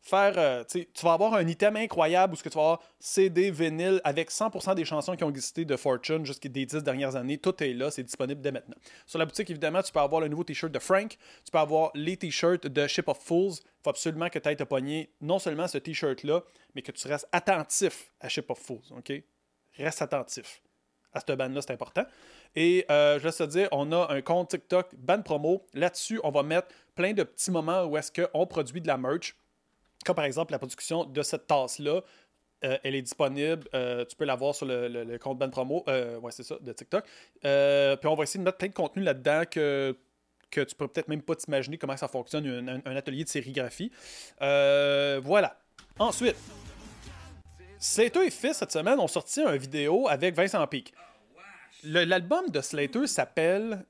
faire. 0.00 0.34
euh, 0.36 0.64
tu 0.64 0.86
vas 1.02 1.12
avoir 1.12 1.34
un 1.34 1.46
item 1.46 1.76
incroyable 1.76 2.32
où 2.32 2.36
ce 2.36 2.42
que 2.42 2.48
tu 2.48 2.56
vas 2.56 2.62
avoir 2.62 2.82
CD, 2.98 3.50
vinyle 3.50 4.00
avec 4.04 4.30
100% 4.30 4.74
des 4.74 4.84
chansons 4.84 5.16
qui 5.16 5.24
ont 5.24 5.30
existé 5.30 5.64
de 5.64 5.76
Fortune 5.76 6.24
jusqu'à 6.24 6.48
des 6.48 6.66
10 6.66 6.82
dernières 6.82 7.16
années. 7.16 7.38
Tout 7.38 7.62
est 7.62 7.72
là, 7.72 7.90
c'est 7.90 8.02
disponible 8.02 8.40
dès 8.40 8.52
maintenant. 8.52 8.76
Sur 9.06 9.18
la 9.18 9.26
boutique, 9.26 9.50
évidemment, 9.50 9.82
tu 9.82 9.92
peux 9.92 10.00
avoir 10.00 10.20
le 10.20 10.28
nouveau 10.28 10.44
t-shirt 10.44 10.72
de 10.72 10.78
Frank, 10.78 11.16
tu 11.44 11.50
peux 11.50 11.58
avoir 11.58 11.90
les 11.94 12.16
t-shirts 12.16 12.66
de 12.66 12.86
Ship 12.86 13.08
of 13.08 13.18
Fools. 13.18 13.54
Il 13.54 13.82
faut 13.84 13.90
absolument 13.90 14.28
que 14.28 14.38
tu 14.38 14.48
ailles 14.48 14.56
te 14.56 14.64
pogner 14.64 15.10
non 15.20 15.38
seulement 15.38 15.68
ce 15.68 15.78
t-shirt-là, 15.78 16.42
mais 16.74 16.82
que 16.82 16.92
tu 16.92 17.06
restes 17.08 17.28
attentif 17.32 18.12
à 18.20 18.28
Ship 18.28 18.48
of 18.50 18.58
Fools. 18.58 18.82
OK? 18.96 19.12
Reste 19.76 20.02
attentif 20.02 20.62
à 21.12 21.20
cette 21.20 21.38
bande-là, 21.38 21.62
c'est 21.62 21.72
important. 21.72 22.04
Et 22.54 22.84
euh, 22.90 23.18
je 23.18 23.24
laisse 23.24 23.36
te 23.36 23.44
dire, 23.44 23.68
on 23.72 23.92
a 23.92 24.12
un 24.12 24.20
compte 24.20 24.50
TikTok, 24.50 24.94
band 24.96 25.22
promo. 25.22 25.66
Là-dessus, 25.74 26.20
on 26.22 26.30
va 26.30 26.42
mettre 26.42 26.68
plein 26.94 27.12
de 27.12 27.22
petits 27.22 27.50
moments 27.50 27.84
où 27.84 27.96
est-ce 27.96 28.12
qu'on 28.12 28.46
produit 28.46 28.80
de 28.80 28.86
la 28.86 28.96
merch. 28.96 29.36
Comme 30.04 30.16
par 30.16 30.24
exemple 30.24 30.52
la 30.52 30.58
production 30.58 31.04
de 31.04 31.22
cette 31.22 31.46
tasse-là. 31.46 32.02
Euh, 32.64 32.76
elle 32.82 32.94
est 32.96 33.02
disponible. 33.02 33.68
euh, 33.74 34.04
tu 34.04 34.16
peux 34.16 34.24
la 34.24 34.34
voir 34.34 34.54
sur 34.54 34.66
le, 34.66 35.16
compte 35.18 35.38
band 35.38 35.50
promo. 35.50 35.84
Euh, 35.88 36.18
ouais, 36.18 36.32
c'est 36.32 36.42
ça, 36.42 36.56
de 36.60 36.72
TikTok. 36.72 37.04
Puis 37.04 38.08
on 38.08 38.14
va 38.14 38.22
essayer 38.24 38.40
de 38.40 38.44
mettre 38.44 38.58
plein 38.58 38.68
de 38.68 38.74
contenu 38.74 39.02
là-dedans 39.02 39.42
que 39.50 39.96
que 40.50 40.62
tu 40.62 40.74
peux 40.74 40.88
peut-être 40.88 41.08
même 41.08 41.20
pas 41.20 41.36
t'imaginer 41.36 41.76
comment 41.76 41.96
ça 41.96 42.08
fonctionne, 42.08 42.80
un, 42.86 42.96
atelier 42.96 43.22
de 43.22 43.28
sérigraphie. 43.28 43.92
Voilà. 44.40 45.58
Ensuite, 45.98 46.36
Slater 47.78 48.26
et 48.26 48.30
Fils, 48.30 48.56
cette 48.56 48.72
semaine, 48.72 48.98
ont 48.98 49.08
sorti 49.08 49.42
une 49.42 49.56
vidéo 49.56 50.08
avec 50.08 50.34
Vincent. 50.34 50.66
Le- 51.84 52.04
L'album 52.04 52.48
de 52.48 52.62
Slater 52.62 53.06
s'appelle 53.06 53.84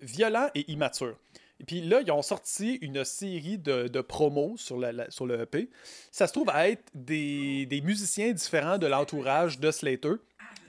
Violent 0.00 0.50
et 0.54 0.70
immature. 0.70 1.16
Et 1.60 1.64
puis 1.64 1.82
là, 1.82 2.00
ils 2.00 2.10
ont 2.10 2.22
sorti 2.22 2.78
une 2.80 3.04
série 3.04 3.58
de, 3.58 3.86
de 3.86 4.00
promos 4.00 4.56
sur, 4.56 4.82
sur 5.10 5.26
le 5.26 5.42
EP. 5.42 5.68
Ça 6.10 6.26
se 6.26 6.32
trouve 6.32 6.48
à 6.48 6.70
être 6.70 6.84
des, 6.94 7.66
des 7.66 7.82
musiciens 7.82 8.32
différents 8.32 8.78
de 8.78 8.86
l'entourage 8.86 9.60
de 9.60 9.70
Slater 9.70 10.14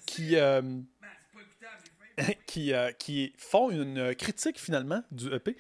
qui, 0.06 0.36
euh, 0.36 0.62
qui, 2.46 2.74
euh, 2.74 2.92
qui 2.92 3.34
font 3.38 3.70
une 3.70 4.14
critique 4.16 4.60
finalement 4.60 5.02
du 5.12 5.34
EP. 5.34 5.56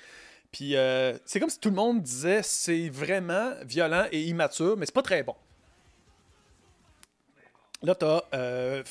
Puis 0.51 0.75
euh, 0.75 1.17
c'est 1.25 1.39
comme 1.39 1.49
si 1.49 1.59
tout 1.59 1.69
le 1.69 1.75
monde 1.75 2.01
disait 2.01 2.41
c'est 2.43 2.89
vraiment 2.89 3.53
violent 3.63 4.07
et 4.11 4.23
immature, 4.23 4.75
mais 4.75 4.85
c'est 4.85 4.93
pas 4.93 5.01
très 5.01 5.23
bon. 5.23 5.35
Là, 7.83 7.95
t'as 7.95 8.21
euh, 8.33 8.83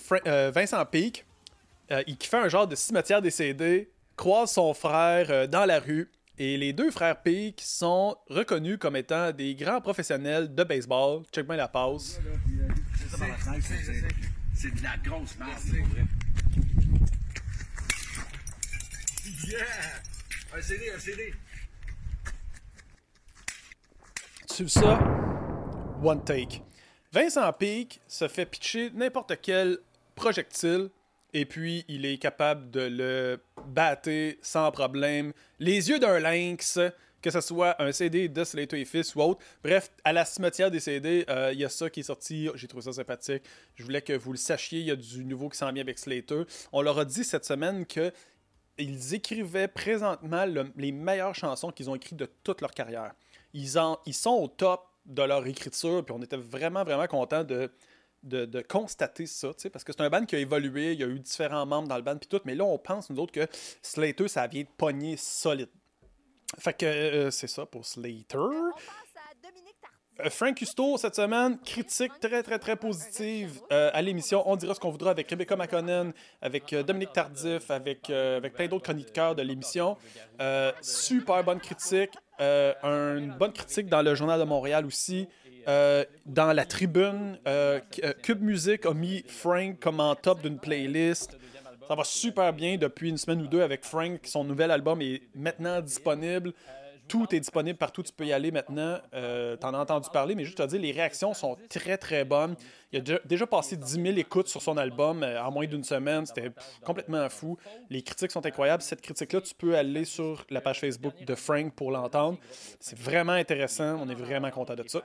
Vincent 0.53 0.85
Peake, 0.87 1.26
qui 2.18 2.29
fait 2.29 2.38
un 2.38 2.48
genre 2.48 2.66
de 2.66 2.74
cimetière 2.74 3.20
décédé, 3.20 3.90
croise 4.16 4.53
son 4.53 4.72
frère 4.74 5.48
dans 5.48 5.64
la 5.64 5.79
rue. 5.79 6.11
Et 6.42 6.57
les 6.57 6.72
deux 6.72 6.90
frères 6.90 7.20
Peake 7.20 7.61
sont 7.62 8.16
reconnus 8.31 8.79
comme 8.79 8.96
étant 8.96 9.31
des 9.31 9.55
grands 9.55 9.83
professionnels 9.83 10.55
de 10.55 10.64
baseball. 10.64 11.22
Check 11.31 11.46
bien 11.46 11.57
la 11.57 11.68
passe. 11.68 12.18
C'est 14.55 14.74
de 14.74 14.83
la 14.83 14.96
grosse 15.05 15.37
merde, 15.38 15.50
pour 15.53 15.87
vrai. 15.88 16.05
Yeah! 19.46 19.66
Un 20.57 20.62
CD, 20.62 20.90
un 20.96 20.98
CD. 20.98 21.35
Tu 24.48 24.66
ça, 24.66 24.98
one 26.03 26.24
take. 26.24 26.62
Vincent 27.12 27.53
Peake 27.53 28.00
se 28.09 28.29
fait 28.29 28.46
pitcher 28.46 28.90
n'importe 28.94 29.38
quel 29.42 29.76
projectile 30.14 30.88
et 31.32 31.44
puis 31.44 31.84
il 31.88 32.04
est 32.06 32.18
capable 32.18 32.70
de 32.70 32.80
le 32.80 33.40
battre 33.66 34.10
sans 34.42 34.70
problème. 34.70 35.32
Les 35.58 35.88
yeux 35.88 35.98
d'un 35.98 36.18
lynx, 36.18 36.78
que 37.22 37.30
ce 37.30 37.40
soit 37.40 37.80
un 37.82 37.92
CD 37.92 38.28
de 38.28 38.44
Slater 38.44 38.80
et 38.80 38.84
Fils 38.84 39.14
ou 39.14 39.20
autre. 39.22 39.40
Bref, 39.62 39.90
à 40.04 40.12
la 40.12 40.24
cimetière 40.24 40.70
des 40.70 40.80
CD, 40.80 41.24
euh, 41.28 41.50
il 41.52 41.58
y 41.58 41.64
a 41.64 41.68
ça 41.68 41.90
qui 41.90 42.00
est 42.00 42.04
sorti. 42.04 42.48
J'ai 42.54 42.66
trouvé 42.66 42.82
ça 42.84 42.92
sympathique. 42.92 43.42
Je 43.74 43.82
voulais 43.84 44.00
que 44.02 44.14
vous 44.14 44.32
le 44.32 44.38
sachiez. 44.38 44.80
Il 44.80 44.86
y 44.86 44.90
a 44.90 44.96
du 44.96 45.24
nouveau 45.24 45.48
qui 45.50 45.58
s'en 45.58 45.70
vient 45.72 45.82
avec 45.82 45.98
Slater. 45.98 46.42
On 46.72 46.80
leur 46.82 46.98
a 46.98 47.04
dit 47.04 47.24
cette 47.24 47.44
semaine 47.44 47.84
que 47.86 48.12
ils 48.78 49.14
écrivaient 49.14 49.68
présentement 49.68 50.46
le- 50.46 50.72
les 50.76 50.92
meilleures 50.92 51.34
chansons 51.34 51.70
qu'ils 51.70 51.90
ont 51.90 51.94
écrites 51.94 52.18
de 52.18 52.30
toute 52.42 52.62
leur 52.62 52.70
carrière. 52.70 53.12
Ils 53.52 53.68
sont 53.68 54.30
au 54.30 54.48
top 54.48 54.86
de 55.04 55.22
leur 55.22 55.46
écriture, 55.46 56.04
puis 56.04 56.14
on 56.16 56.22
était 56.22 56.36
vraiment, 56.38 56.84
vraiment 56.84 57.06
contents 57.06 57.44
de, 57.44 57.70
de, 58.22 58.44
de 58.44 58.61
constater 58.61 59.26
ça, 59.26 59.50
parce 59.72 59.85
que 59.85 59.92
c'est 59.92 60.02
un 60.02 60.11
band 60.11 60.24
qui 60.24 60.37
a 60.37 60.38
évolué, 60.38 60.92
il 60.92 61.00
y 61.00 61.04
a 61.04 61.06
eu 61.06 61.18
différents 61.18 61.66
membres 61.66 61.88
dans 61.88 61.96
le 61.96 62.02
band, 62.02 62.16
puis 62.16 62.28
tout, 62.28 62.40
mais 62.44 62.54
là, 62.54 62.64
on 62.64 62.78
pense, 62.78 63.11
nous 63.11 63.18
autres, 63.18 63.33
que 63.33 63.46
Slater, 63.83 64.28
ça 64.28 64.46
vient 64.46 64.62
de 64.62 64.68
pogner 64.76 65.16
solide. 65.16 65.70
Fait 66.59 66.72
que 66.72 66.85
euh, 66.85 67.30
c'est 67.30 67.46
ça 67.46 67.64
pour 67.64 67.87
Slater. 67.87 68.37
On 68.37 68.72
passe 68.72 69.14
à 69.16 69.48
Dominique 69.48 69.76
Tardif. 69.80 70.26
Euh, 70.26 70.30
Frank 70.30 70.56
Custo, 70.56 70.98
cette 70.98 71.14
semaine, 71.14 71.59
critique 71.61 72.12
très, 72.20 72.42
très, 72.42 72.59
très 72.59 72.76
positive 72.76 73.61
euh, 73.70 73.90
à 73.94 74.02
l'émission. 74.02 74.42
On 74.50 74.56
dira 74.56 74.74
ce 74.74 74.80
qu'on 74.80 74.90
voudra 74.90 75.12
avec 75.12 75.30
Rebecca 75.30 75.54
McConnell, 75.54 76.12
avec 76.42 76.72
euh, 76.72 76.83
Dominique 76.83 77.12
Tardif, 77.12 77.70
avec, 77.70 78.11
euh, 78.11 78.38
avec 78.38 78.54
plein 78.54 78.66
d'autres 78.66 78.83
chroniqueurs 78.83 79.37
de 79.37 79.42
l'émission. 79.42 79.96
Euh, 80.40 80.72
super 80.83 81.44
bonne 81.44 81.61
critique. 81.61 82.11
Euh, 82.40 82.74
une 83.18 83.33
bonne 83.37 83.52
critique 83.52 83.87
dans 83.87 84.02
le 84.02 84.14
Journal 84.14 84.40
de 84.40 84.44
Montréal 84.44 84.87
aussi. 84.87 85.28
Euh, 85.70 86.04
dans 86.26 86.52
la 86.52 86.64
tribune, 86.64 87.38
euh, 87.46 87.78
euh, 88.02 88.12
Cube 88.24 88.42
Music 88.42 88.87
a 88.87 88.92
mis 88.92 89.22
Frank 89.28 89.78
comme 89.78 90.00
en 90.00 90.16
top 90.16 90.42
d'une 90.42 90.59
playlist. 90.59 91.38
Ça 91.87 91.94
va 91.94 92.02
super 92.02 92.52
bien 92.52 92.76
depuis 92.76 93.09
une 93.09 93.16
semaine 93.16 93.42
ou 93.42 93.46
deux 93.46 93.62
avec 93.62 93.85
Frank. 93.85 94.20
Son 94.24 94.42
nouvel 94.42 94.72
album 94.72 95.00
est 95.00 95.22
maintenant 95.35 95.80
disponible. 95.80 96.52
Tout 97.06 97.35
est 97.35 97.40
disponible 97.40 97.76
partout, 97.76 98.04
tu 98.04 98.12
peux 98.12 98.26
y 98.26 98.33
aller 98.33 98.52
maintenant. 98.52 98.98
Euh, 99.14 99.56
T'en 99.56 99.74
as 99.74 99.78
entendu 99.78 100.09
parler, 100.12 100.37
mais 100.37 100.44
juste 100.44 100.59
te 100.59 100.62
dire, 100.62 100.80
les 100.80 100.92
réactions 100.92 101.35
sont 101.35 101.56
très 101.68 101.98
très 101.98 102.24
bonnes. 102.24 102.54
Il 102.92 102.98
a 103.00 103.18
déjà, 103.24 103.46
passé 103.46 103.76
10 103.76 103.92
000 104.02 104.06
écoutes 104.16 104.48
sur 104.48 104.62
son 104.62 104.76
album 104.76 105.24
en 105.24 105.50
moins 105.50 105.66
d'une 105.66 105.85
semaine. 105.85 106.26
C'était 106.26 106.50
complètement 106.85 107.28
fou. 107.28 107.59
Les 107.88 108.02
critiques 108.02 108.30
sont 108.30 108.44
incroyables. 108.44 108.83
Cette 108.83 109.00
critique-là, 109.00 109.40
tu 109.40 109.54
peux 109.54 109.76
aller 109.76 110.04
sur 110.04 110.44
la 110.50 110.61
page 110.61 110.80
Facebook 110.80 111.24
de 111.24 111.35
Frank 111.35 111.72
pour 111.74 111.90
l'entendre. 111.90 112.38
C'est 112.78 112.98
vraiment 112.98 113.33
intéressant. 113.33 113.98
On 114.00 114.09
est 114.09 114.14
vraiment 114.14 114.50
content 114.50 114.74
de 114.74 114.85
ça. 114.87 115.02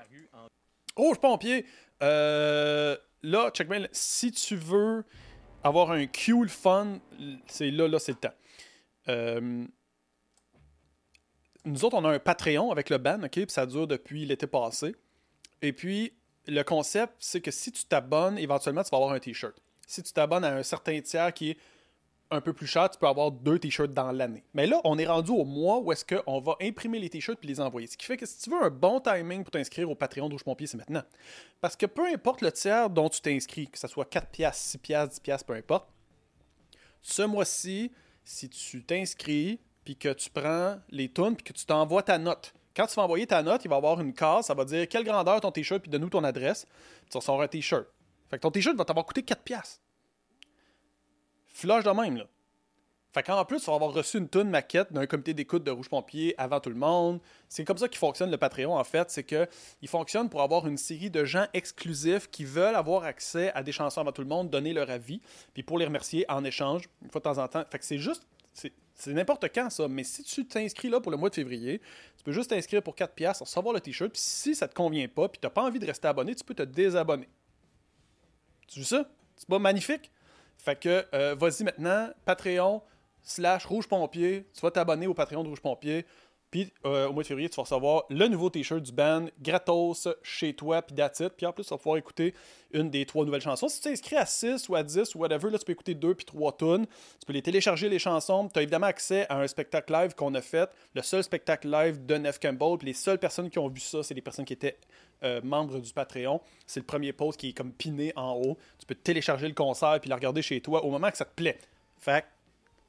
Rouge 0.95 1.17
Pompier, 1.19 1.65
euh, 2.01 2.97
là, 3.23 3.49
check 3.51 3.67
bien, 3.67 3.87
si 3.91 4.31
tu 4.31 4.55
veux 4.55 5.03
avoir 5.63 5.91
un 5.91 6.05
le 6.05 6.47
fun, 6.47 6.99
c'est 7.47 7.71
là, 7.71 7.87
là, 7.87 7.99
c'est 7.99 8.11
le 8.11 8.17
temps. 8.17 8.35
Euh, 9.09 9.65
nous 11.65 11.85
autres, 11.85 11.97
on 11.97 12.05
a 12.05 12.09
un 12.09 12.19
Patreon 12.19 12.71
avec 12.71 12.89
le 12.89 12.97
ban, 12.97 13.23
OK? 13.23 13.31
Puis 13.31 13.45
ça 13.49 13.65
dure 13.65 13.87
depuis 13.87 14.25
l'été 14.25 14.45
passé. 14.45 14.95
Et 15.61 15.73
puis, 15.73 16.13
le 16.47 16.61
concept, 16.63 17.13
c'est 17.19 17.41
que 17.41 17.51
si 17.51 17.71
tu 17.71 17.85
t'abonnes, 17.85 18.37
éventuellement, 18.37 18.83
tu 18.83 18.89
vas 18.91 18.97
avoir 18.97 19.13
un 19.13 19.19
T-shirt. 19.19 19.55
Si 19.87 20.03
tu 20.03 20.13
t'abonnes 20.13 20.43
à 20.43 20.55
un 20.55 20.63
certain 20.63 20.99
tiers 21.01 21.33
qui 21.33 21.51
est 21.51 21.57
un 22.31 22.41
peu 22.41 22.53
plus 22.53 22.67
cher, 22.67 22.89
tu 22.89 22.97
peux 22.97 23.07
avoir 23.07 23.31
deux 23.31 23.59
t-shirts 23.59 23.93
dans 23.93 24.11
l'année. 24.11 24.43
Mais 24.53 24.67
là, 24.67 24.81
on 24.83 24.97
est 24.97 25.05
rendu 25.05 25.31
au 25.31 25.45
mois 25.45 25.79
où 25.79 25.91
est-ce 25.91 26.05
qu'on 26.05 26.39
va 26.39 26.55
imprimer 26.61 26.99
les 26.99 27.09
t-shirts 27.09 27.39
puis 27.39 27.47
les 27.47 27.61
envoyer. 27.61 27.87
Ce 27.87 27.97
qui 27.97 28.05
fait 28.05 28.17
que 28.17 28.25
si 28.25 28.39
tu 28.39 28.49
veux 28.49 28.63
un 28.63 28.69
bon 28.69 28.99
timing 28.99 29.43
pour 29.43 29.51
t'inscrire 29.51 29.89
au 29.89 29.95
Patreon 29.95 30.27
de 30.27 30.33
Rouge 30.33 30.43
Pompier, 30.43 30.67
c'est 30.67 30.77
maintenant. 30.77 31.03
Parce 31.61 31.75
que 31.75 31.85
peu 31.85 32.05
importe 32.07 32.41
le 32.41 32.51
tiers 32.51 32.89
dont 32.89 33.09
tu 33.09 33.21
t'inscris, 33.21 33.67
que 33.67 33.77
ce 33.77 33.87
soit 33.87 34.05
4 34.05 34.29
piastres, 34.29 34.63
6 34.71 34.77
piastres, 34.79 35.13
10 35.15 35.19
piastres, 35.19 35.45
peu 35.45 35.53
importe, 35.53 35.87
ce 37.01 37.21
mois-ci, 37.21 37.91
si 38.23 38.49
tu 38.49 38.83
t'inscris 38.83 39.59
puis 39.83 39.95
que 39.95 40.11
tu 40.13 40.29
prends 40.31 40.79
les 40.89 41.11
tunes 41.11 41.35
puis 41.35 41.43
que 41.43 41.53
tu 41.53 41.65
t'envoies 41.65 42.01
ta 42.01 42.17
note. 42.17 42.53
Quand 42.75 42.87
tu 42.87 42.95
vas 42.95 43.03
envoyer 43.03 43.27
ta 43.27 43.41
note, 43.43 43.63
il 43.63 43.69
va 43.69 43.75
y 43.75 43.77
avoir 43.77 44.01
une 44.01 44.13
case, 44.13 44.47
ça 44.47 44.53
va 44.53 44.65
dire 44.65 44.87
quelle 44.89 45.03
grandeur 45.03 45.39
ton 45.39 45.51
t-shirt 45.51 45.81
puis 45.81 45.91
donne-nous 45.91 46.09
ton 46.09 46.23
adresse. 46.23 46.65
Tu 47.09 47.17
vas 47.17 47.33
un 47.33 47.47
t-shirt. 47.47 47.87
Fait 48.29 48.37
que 48.37 48.41
ton 48.41 48.51
t-shirt 48.51 48.75
va 48.75 48.83
t'avoir 48.83 49.05
coûté 49.05 49.21
4 49.21 49.43
piastres. 49.43 49.79
Flush 51.55 51.85
de 51.85 51.89
même, 51.89 52.17
là. 52.17 52.25
Fait 53.13 53.23
qu'en 53.23 53.45
plus, 53.45 53.61
tu 53.61 53.67
vas 53.67 53.75
avoir 53.75 53.93
reçu 53.93 54.17
une 54.17 54.27
tune 54.27 54.49
maquette 54.49 54.91
d'un 54.91 55.05
comité 55.05 55.33
d'écoute 55.33 55.63
de 55.63 55.71
Rouge 55.71 55.87
Pompier 55.87 56.35
avant 56.37 56.59
tout 56.59 56.69
le 56.69 56.75
monde. 56.75 57.21
C'est 57.47 57.63
comme 57.63 57.77
ça 57.77 57.87
qu'il 57.87 57.97
fonctionne 57.97 58.29
le 58.29 58.35
Patreon, 58.35 58.77
en 58.77 58.83
fait. 58.83 59.09
C'est 59.09 59.23
que 59.23 59.47
il 59.81 59.87
fonctionne 59.87 60.29
pour 60.29 60.41
avoir 60.41 60.67
une 60.67 60.75
série 60.75 61.09
de 61.09 61.23
gens 61.23 61.45
exclusifs 61.53 62.29
qui 62.29 62.43
veulent 62.43 62.75
avoir 62.75 63.05
accès 63.05 63.53
à 63.53 63.63
des 63.63 63.71
chansons 63.71 64.01
avant 64.01 64.11
tout 64.11 64.21
le 64.21 64.27
monde, 64.27 64.49
donner 64.49 64.73
leur 64.73 64.89
avis, 64.89 65.21
puis 65.53 65.63
pour 65.63 65.79
les 65.79 65.85
remercier 65.85 66.29
en 66.29 66.43
échange, 66.43 66.89
une 67.01 67.09
fois 67.09 67.19
de 67.19 67.23
temps 67.23 67.37
en 67.37 67.47
temps. 67.47 67.63
Fait 67.71 67.79
que 67.79 67.85
c'est 67.85 67.99
juste. 67.99 68.27
c'est- 68.53 68.73
n'importe 69.07 69.45
quand, 69.55 69.69
ça. 69.69 69.87
Mais 69.87 70.03
si 70.03 70.23
tu 70.23 70.45
t'inscris 70.45 70.89
là 70.89 70.99
pour 70.99 71.09
le 71.11 71.17
mois 71.17 71.29
de 71.29 71.35
février, 71.35 71.79
tu 72.17 72.23
peux 72.25 72.33
juste 72.33 72.49
t'inscrire 72.49 72.83
pour 72.83 72.95
4 72.95 73.13
piastres, 73.13 73.43
recevoir 73.43 73.73
le 73.73 73.79
t-shirt, 73.79 74.11
puis 74.11 74.21
si 74.21 74.55
ça 74.55 74.67
te 74.67 74.73
convient 74.73 75.07
pas, 75.07 75.29
puis 75.29 75.39
t'as 75.39 75.49
pas 75.49 75.63
envie 75.63 75.79
de 75.79 75.85
rester 75.85 76.09
abonné, 76.09 76.35
tu 76.35 76.43
peux 76.43 76.53
te 76.53 76.63
désabonner. 76.63 77.29
Tu 78.67 78.81
vois 78.81 78.87
ça? 78.87 79.09
C'est 79.37 79.47
pas 79.47 79.59
magnifique? 79.59 80.11
Fait 80.57 80.79
que, 80.79 81.05
euh, 81.13 81.35
vas-y 81.35 81.63
maintenant, 81.63 82.09
Patreon 82.25 82.81
slash 83.23 83.65
Rouge 83.65 83.87
Pompier. 83.87 84.47
Tu 84.53 84.61
vas 84.61 84.71
t'abonner 84.71 85.07
au 85.07 85.13
Patreon 85.13 85.43
de 85.43 85.49
Rouge 85.49 85.61
Pompier. 85.61 86.05
Puis 86.55 86.71
euh, 86.85 87.09
au 87.09 87.13
mois 87.13 87.23
de 87.23 87.27
février, 87.27 87.49
tu 87.49 87.57
vas 87.57 87.63
recevoir 87.63 88.03
le 88.09 88.27
nouveau 88.27 88.49
t-shirt 88.49 88.81
du 88.81 88.93
band 88.93 89.25
gratos 89.41 90.07
chez 90.23 90.53
toi, 90.53 90.81
puis 90.81 90.95
it. 90.97 91.29
Puis 91.35 91.45
en 91.45 91.51
plus, 91.51 91.65
tu 91.65 91.69
vas 91.71 91.77
pouvoir 91.77 91.97
écouter 91.97 92.33
une 92.71 92.89
des 92.89 93.05
trois 93.05 93.25
nouvelles 93.25 93.41
chansons. 93.41 93.67
Si 93.67 93.81
tu 93.81 93.89
t'inscris 93.89 94.15
à 94.15 94.25
6 94.25 94.69
ou 94.69 94.75
à 94.75 94.83
10 94.83 95.15
ou 95.15 95.19
whatever, 95.19 95.49
là, 95.49 95.57
tu 95.57 95.65
peux 95.65 95.73
écouter 95.73 95.95
deux 95.95 96.15
puis 96.15 96.25
trois 96.25 96.55
tunes. 96.55 96.85
Tu 96.85 97.25
peux 97.27 97.33
les 97.33 97.41
télécharger, 97.41 97.89
les 97.89 97.99
chansons. 97.99 98.47
Tu 98.47 98.59
as 98.59 98.61
évidemment 98.61 98.87
accès 98.87 99.25
à 99.27 99.41
un 99.41 99.47
spectacle 99.47 99.91
live 99.91 100.15
qu'on 100.15 100.33
a 100.33 100.41
fait, 100.41 100.69
le 100.93 101.01
seul 101.01 101.23
spectacle 101.23 101.69
live 101.69 102.05
de 102.05 102.15
Nef 102.15 102.39
Campbell. 102.39 102.77
Puis 102.77 102.87
les 102.87 102.93
seules 102.93 103.19
personnes 103.19 103.49
qui 103.49 103.59
ont 103.59 103.67
vu 103.67 103.81
ça, 103.81 104.01
c'est 104.03 104.13
les 104.13 104.21
personnes 104.21 104.45
qui 104.45 104.53
étaient 104.53 104.77
euh, 105.23 105.41
membres 105.43 105.79
du 105.79 105.93
Patreon. 105.93 106.41
C'est 106.67 106.79
le 106.79 106.85
premier 106.85 107.13
post 107.13 107.39
qui 107.39 107.49
est 107.49 107.53
comme 107.53 107.71
piné 107.71 108.13
en 108.15 108.33
haut. 108.33 108.57
Tu 108.79 108.85
peux 108.85 108.95
télécharger 108.95 109.47
le 109.47 109.53
concert 109.53 109.99
puis 109.99 110.09
le 110.09 110.15
regarder 110.15 110.41
chez 110.41 110.61
toi 110.61 110.83
au 110.83 110.91
moment 110.91 111.09
que 111.09 111.17
ça 111.17 111.25
te 111.25 111.33
plaît. 111.35 111.57
Fait 111.97 112.25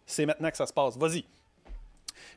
c'est 0.06 0.26
maintenant 0.26 0.50
que 0.50 0.56
ça 0.56 0.66
se 0.66 0.72
passe. 0.72 0.96
Vas-y. 0.96 1.24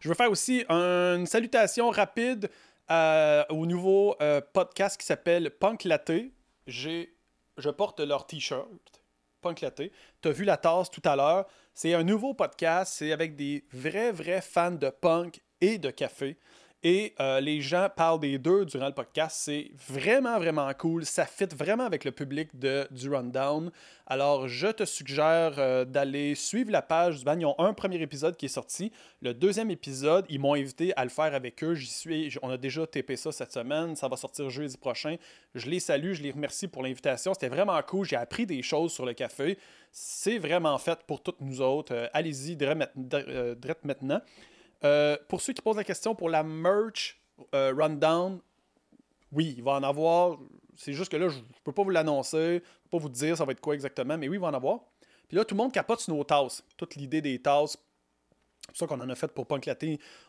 Je 0.01 0.09
veux 0.09 0.15
faire 0.15 0.31
aussi 0.31 0.65
une 0.69 1.25
salutation 1.25 1.89
rapide 1.89 2.49
euh, 2.89 3.43
au 3.49 3.65
nouveau 3.65 4.15
euh, 4.21 4.41
podcast 4.53 4.99
qui 4.99 5.05
s'appelle 5.05 5.51
Punk 5.51 5.83
Latte. 5.83 6.11
Je 6.67 7.69
porte 7.77 7.99
leur 7.99 8.25
t-shirt. 8.25 8.67
Punk 9.41 9.61
Latte. 9.61 9.83
Tu 10.21 10.27
as 10.27 10.31
vu 10.31 10.43
la 10.43 10.57
tasse 10.57 10.89
tout 10.89 11.01
à 11.05 11.15
l'heure. 11.15 11.45
C'est 11.73 11.93
un 11.93 12.03
nouveau 12.03 12.33
podcast. 12.33 12.93
C'est 12.97 13.11
avec 13.11 13.35
des 13.35 13.63
vrais, 13.71 14.11
vrais 14.11 14.41
fans 14.41 14.71
de 14.71 14.89
punk 14.89 15.41
et 15.61 15.77
de 15.77 15.91
café. 15.91 16.37
Et 16.81 17.13
euh, 17.19 17.41
les 17.41 17.59
gens 17.59 17.89
parlent 17.93 18.21
des 18.21 18.37
deux 18.37 18.65
durant 18.65 18.87
le 18.87 18.93
podcast. 18.93 19.35
C'est 19.41 19.71
vraiment, 19.89 20.39
vraiment 20.39 20.71
cool. 20.73 21.05
Ça 21.05 21.25
fit 21.25 21.47
vraiment 21.53 21.83
avec 21.83 22.05
le 22.05 22.11
public 22.11 22.57
de, 22.57 22.87
du 22.91 23.09
Rundown. 23.09 23.69
Alors, 24.07 24.47
je 24.47 24.67
te 24.67 24.85
suggère 24.85 25.55
euh, 25.57 25.83
d'aller 25.83 26.35
suivre 26.35 26.71
la 26.71 26.81
page 26.81 27.19
du 27.19 27.25
band. 27.25 27.37
Ils 27.37 27.45
ont 27.45 27.59
un 27.59 27.73
premier 27.73 28.01
épisode 28.01 28.37
qui 28.37 28.45
est 28.45 28.49
sorti. 28.49 28.93
Le 29.21 29.33
deuxième 29.33 29.69
épisode, 29.71 30.25
ils 30.29 30.39
m'ont 30.39 30.53
invité 30.53 30.93
à 30.95 31.03
le 31.03 31.09
faire 31.09 31.33
avec 31.35 31.61
eux. 31.65 31.75
J'y 31.75 31.87
suis. 31.87 32.37
On 32.41 32.49
a 32.49 32.57
déjà 32.57 32.87
TP 32.87 33.17
ça 33.17 33.33
cette 33.33 33.51
semaine. 33.51 33.97
Ça 33.97 34.07
va 34.07 34.15
sortir 34.15 34.49
jeudi 34.49 34.77
prochain. 34.77 35.17
Je 35.55 35.69
les 35.69 35.81
salue, 35.81 36.13
je 36.13 36.23
les 36.23 36.31
remercie 36.31 36.69
pour 36.69 36.83
l'invitation. 36.83 37.33
C'était 37.33 37.49
vraiment 37.49 37.81
cool. 37.81 38.05
J'ai 38.05 38.15
appris 38.15 38.45
des 38.45 38.61
choses 38.61 38.93
sur 38.93 39.05
le 39.05 39.13
café. 39.13 39.57
C'est 39.91 40.37
vraiment 40.37 40.77
fait 40.77 40.99
pour 41.05 41.21
toutes 41.21 41.41
nous 41.41 41.59
autres. 41.59 41.93
Euh, 41.93 42.07
Allez-y, 42.13 42.55
direct 42.55 43.83
maintenant. 43.83 44.21
Euh, 44.83 45.17
pour 45.27 45.41
ceux 45.41 45.53
qui 45.53 45.61
posent 45.61 45.77
la 45.77 45.83
question 45.83 46.15
pour 46.15 46.29
la 46.29 46.43
merch 46.43 47.21
euh, 47.53 47.73
rundown, 47.77 48.39
oui, 49.31 49.55
il 49.57 49.63
va 49.63 49.73
en 49.73 49.83
avoir. 49.83 50.37
C'est 50.75 50.93
juste 50.93 51.11
que 51.11 51.17
là, 51.17 51.29
je 51.29 51.37
ne 51.39 51.43
peux 51.63 51.73
pas 51.73 51.83
vous 51.83 51.89
l'annoncer, 51.89 52.55
je 52.63 52.89
peux 52.89 52.97
pas 52.97 52.97
vous 52.97 53.09
dire 53.09 53.37
ça 53.37 53.45
va 53.45 53.51
être 53.51 53.61
quoi 53.61 53.73
exactement, 53.73 54.17
mais 54.17 54.29
oui, 54.29 54.37
il 54.37 54.39
va 54.39 54.47
en 54.47 54.53
avoir. 54.53 54.79
Puis 55.27 55.37
là, 55.37 55.45
tout 55.45 55.55
le 55.55 55.59
monde 55.59 55.71
capote 55.71 55.99
sur 55.99 56.13
nos 56.13 56.23
tasses. 56.23 56.63
Toute 56.75 56.95
l'idée 56.95 57.21
des 57.21 57.39
tasses. 57.39 57.77
C'est 58.69 58.77
ça 58.79 58.87
qu'on 58.87 58.99
en 58.99 59.09
a 59.09 59.15
fait 59.15 59.27
pour 59.27 59.45
Punk 59.45 59.65
Latte. 59.65 59.85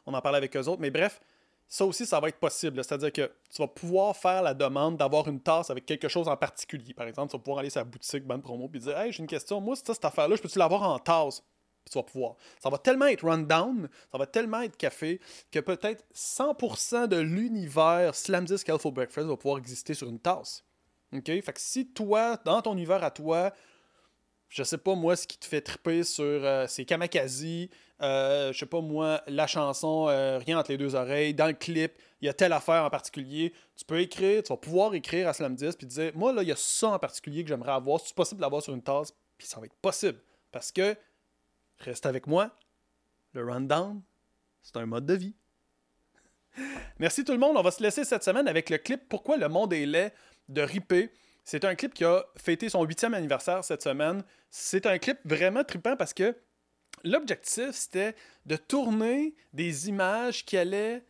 On 0.06 0.14
en 0.14 0.20
parlait 0.20 0.38
avec 0.38 0.54
eux 0.56 0.66
autres. 0.66 0.80
Mais 0.80 0.90
bref, 0.90 1.20
ça 1.66 1.86
aussi, 1.86 2.04
ça 2.04 2.20
va 2.20 2.28
être 2.28 2.38
possible. 2.38 2.84
C'est-à-dire 2.84 3.12
que 3.12 3.32
tu 3.50 3.62
vas 3.62 3.68
pouvoir 3.68 4.14
faire 4.14 4.42
la 4.42 4.52
demande 4.52 4.98
d'avoir 4.98 5.26
une 5.28 5.40
tasse 5.40 5.70
avec 5.70 5.86
quelque 5.86 6.08
chose 6.08 6.28
en 6.28 6.36
particulier. 6.36 6.92
Par 6.92 7.06
exemple, 7.06 7.30
tu 7.30 7.36
vas 7.36 7.42
pouvoir 7.42 7.60
aller 7.60 7.70
sur 7.70 7.80
la 7.80 7.84
boutique 7.84 8.24
Bande 8.24 8.42
Promo 8.42 8.70
et 8.74 8.78
dire 8.78 8.98
Hey, 8.98 9.10
j'ai 9.10 9.20
une 9.20 9.26
question. 9.26 9.60
Moi, 9.60 9.74
ça, 9.76 9.94
cette 9.94 10.04
affaire-là, 10.04 10.36
je 10.36 10.42
peux-tu 10.42 10.58
l'avoir 10.58 10.82
en 10.82 10.98
tasse 10.98 11.40
Puis 11.40 11.46
tu 11.90 11.98
vas 11.98 12.04
pouvoir. 12.04 12.36
Ça 12.60 12.70
va 12.70 12.78
tellement 12.78 13.06
être 13.06 13.24
rundown, 13.24 13.88
ça 14.10 14.18
va 14.18 14.26
tellement 14.26 14.60
être 14.60 14.76
café, 14.76 15.20
que 15.50 15.58
peut-être 15.58 16.04
100% 16.14 17.08
de 17.08 17.18
l'univers 17.18 18.14
Slam 18.14 18.44
Disc 18.44 18.68
Alpha 18.68 18.90
Breakfast 18.90 19.26
va 19.26 19.36
pouvoir 19.36 19.58
exister 19.58 19.94
sur 19.94 20.08
une 20.08 20.20
tasse. 20.20 20.64
OK? 21.12 21.26
Fait 21.26 21.42
que 21.52 21.60
si 21.60 21.88
toi, 21.88 22.36
dans 22.44 22.62
ton 22.62 22.72
univers 22.74 23.02
à 23.02 23.10
toi, 23.10 23.52
je 24.48 24.64
sais 24.64 24.78
pas 24.78 24.94
moi 24.94 25.16
ce 25.16 25.26
qui 25.26 25.38
te 25.38 25.46
fait 25.46 25.60
triper 25.60 26.02
sur 26.02 26.24
euh, 26.24 26.66
c'est 26.68 26.84
Kamakazi, 26.84 27.70
euh, 28.02 28.52
je 28.52 28.58
sais 28.58 28.66
pas 28.66 28.80
moi 28.80 29.22
la 29.28 29.46
chanson 29.46 30.08
euh, 30.08 30.38
rien 30.38 30.58
entre 30.58 30.72
les 30.72 30.78
deux 30.78 30.94
oreilles, 30.96 31.34
dans 31.34 31.46
le 31.46 31.52
clip, 31.52 31.92
il 32.20 32.26
y 32.26 32.28
a 32.28 32.34
telle 32.34 32.52
affaire 32.52 32.84
en 32.84 32.90
particulier, 32.90 33.54
tu 33.76 33.84
peux 33.84 34.00
écrire, 34.00 34.42
tu 34.42 34.48
vas 34.48 34.56
pouvoir 34.56 34.94
écrire 34.94 35.28
à 35.28 35.32
Slam 35.32 35.54
10 35.54 35.76
puis 35.76 35.86
dire 35.86 36.12
moi 36.16 36.32
là 36.32 36.42
il 36.42 36.48
y 36.48 36.52
a 36.52 36.56
ça 36.56 36.88
en 36.88 36.98
particulier 36.98 37.44
que 37.44 37.48
j'aimerais 37.48 37.72
avoir, 37.72 38.00
c'est 38.00 38.14
possible 38.14 38.40
d'avoir 38.40 38.60
sur 38.60 38.74
une 38.74 38.82
tasse, 38.82 39.14
puis 39.38 39.46
ça 39.46 39.60
va 39.60 39.66
être 39.66 39.76
possible 39.76 40.18
parce 40.50 40.72
que 40.72 40.96
reste 41.80 42.06
avec 42.06 42.26
moi, 42.26 42.56
le 43.32 43.44
rundown, 43.44 44.02
c'est 44.62 44.76
un 44.76 44.86
mode 44.86 45.06
de 45.06 45.14
vie. 45.14 45.34
Merci 46.98 47.24
tout 47.24 47.32
le 47.32 47.38
monde, 47.38 47.56
on 47.56 47.62
va 47.62 47.70
se 47.70 47.82
laisser 47.82 48.04
cette 48.04 48.24
semaine 48.24 48.48
avec 48.48 48.70
le 48.70 48.78
clip 48.78 49.08
Pourquoi 49.08 49.36
le 49.36 49.48
monde 49.48 49.72
est 49.72 49.86
laid 49.86 50.12
de 50.48 50.62
Ripé. 50.62 51.12
C'est 51.44 51.64
un 51.64 51.74
clip 51.74 51.94
qui 51.94 52.04
a 52.04 52.24
fêté 52.36 52.68
son 52.68 52.84
huitième 52.84 53.14
anniversaire 53.14 53.64
cette 53.64 53.82
semaine. 53.82 54.22
C'est 54.50 54.86
un 54.86 54.98
clip 54.98 55.18
vraiment 55.24 55.64
trippant 55.64 55.96
parce 55.96 56.12
que 56.12 56.36
l'objectif, 57.04 57.70
c'était 57.72 58.14
de 58.46 58.56
tourner 58.56 59.34
des 59.52 59.88
images 59.88 60.44
qui 60.44 60.56
allaient 60.56 61.04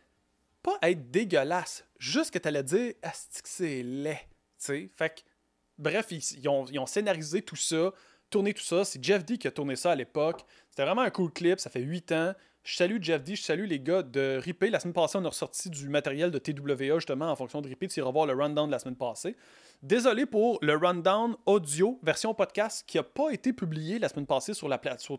pas 0.63 0.77
être 0.83 1.09
dégueulasses, 1.09 1.83
juste 1.97 2.31
que 2.31 2.39
tu 2.39 2.47
allais 2.47 2.63
dire 2.63 2.93
«Asti 3.01 3.41
que 3.41 3.49
c'est 3.49 3.83
laid». 3.83 4.19
Fait 4.57 4.89
que, 5.09 5.21
bref, 5.77 6.07
ils, 6.11 6.39
ils 6.39 6.47
ont, 6.47 6.65
ils 6.67 6.79
ont 6.79 6.85
scénarisé 6.85 7.41
tout 7.41 7.55
ça, 7.55 7.91
tourné 8.29 8.53
tout 8.53 8.63
ça. 8.63 8.85
C'est 8.85 9.03
Jeff 9.03 9.25
D 9.25 9.37
qui 9.37 9.47
a 9.47 9.51
tourné 9.51 9.75
ça 9.75 9.91
à 9.91 9.95
l'époque. 9.95 10.45
C'était 10.71 10.85
vraiment 10.85 11.01
un 11.01 11.09
cool 11.09 11.31
clip, 11.31 11.59
ça 11.59 11.69
fait 11.69 11.81
8 11.81 12.11
ans. 12.13 12.33
Je 12.63 12.77
salue 12.77 12.97
Jeff 13.01 13.23
D, 13.23 13.35
je 13.35 13.41
salue 13.41 13.65
les 13.65 13.79
gars 13.81 14.03
de 14.03 14.39
Ripé. 14.41 14.69
La 14.69 14.79
semaine 14.79 14.93
passée, 14.93 15.17
on 15.17 15.25
a 15.25 15.29
ressorti 15.29 15.69
du 15.69 15.89
matériel 15.89 16.31
de 16.31 16.37
TWA 16.39 16.95
justement 16.95 17.29
en 17.29 17.35
fonction 17.35 17.59
de 17.59 17.67
Ripé. 17.67 17.89
Tu 17.89 18.01
revoir 18.01 18.25
le 18.25 18.33
rundown 18.33 18.67
de 18.67 18.71
la 18.71 18.79
semaine 18.79 18.95
passée. 18.95 19.35
Désolé 19.83 20.25
pour 20.25 20.59
le 20.61 20.77
rundown 20.77 21.35
audio 21.45 21.99
version 22.03 22.33
podcast 22.33 22.85
qui 22.87 22.97
n'a 22.97 23.03
pas 23.03 23.31
été 23.31 23.51
publié 23.51 23.99
la 23.99 24.07
semaine 24.07 24.27
passée 24.27 24.53
sur, 24.53 24.69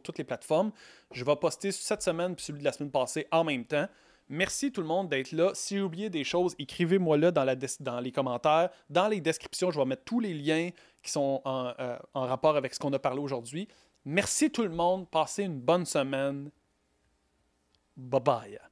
toutes 0.02 0.16
les 0.16 0.24
plateformes. 0.24 0.72
Je 1.10 1.22
vais 1.22 1.36
poster 1.36 1.70
cette 1.70 2.02
semaine 2.02 2.34
puis 2.34 2.46
celui 2.46 2.60
de 2.60 2.64
la 2.64 2.72
semaine 2.72 2.90
passée 2.90 3.26
en 3.30 3.44
même 3.44 3.66
temps. 3.66 3.88
Merci 4.30 4.72
tout 4.72 4.80
le 4.80 4.86
monde 4.86 5.10
d'être 5.10 5.32
là. 5.32 5.50
Si 5.52 5.74
j'ai 5.74 5.82
oublié 5.82 6.08
des 6.08 6.24
choses, 6.24 6.54
écrivez-moi 6.58 7.18
là 7.18 7.30
dans, 7.30 8.00
les 8.00 8.12
commentaires. 8.12 8.70
Dans 8.88 9.08
les 9.08 9.20
descriptions, 9.20 9.70
je 9.70 9.78
vais 9.78 9.84
mettre 9.84 10.04
tous 10.04 10.20
les 10.20 10.32
liens 10.32 10.70
qui 11.02 11.10
sont 11.10 11.42
en 11.44 11.74
euh, 11.78 11.98
rapport 12.14 12.56
avec 12.56 12.72
ce 12.72 12.78
qu'on 12.78 12.92
a 12.94 12.98
parlé 12.98 13.20
aujourd'hui. 13.20 13.68
Merci 14.04 14.50
tout 14.50 14.62
le 14.62 14.70
monde. 14.70 15.08
Passez 15.08 15.44
une 15.44 15.60
bonne 15.60 15.86
semaine. 15.86 16.50
Bye 17.96 18.20
bye. 18.20 18.71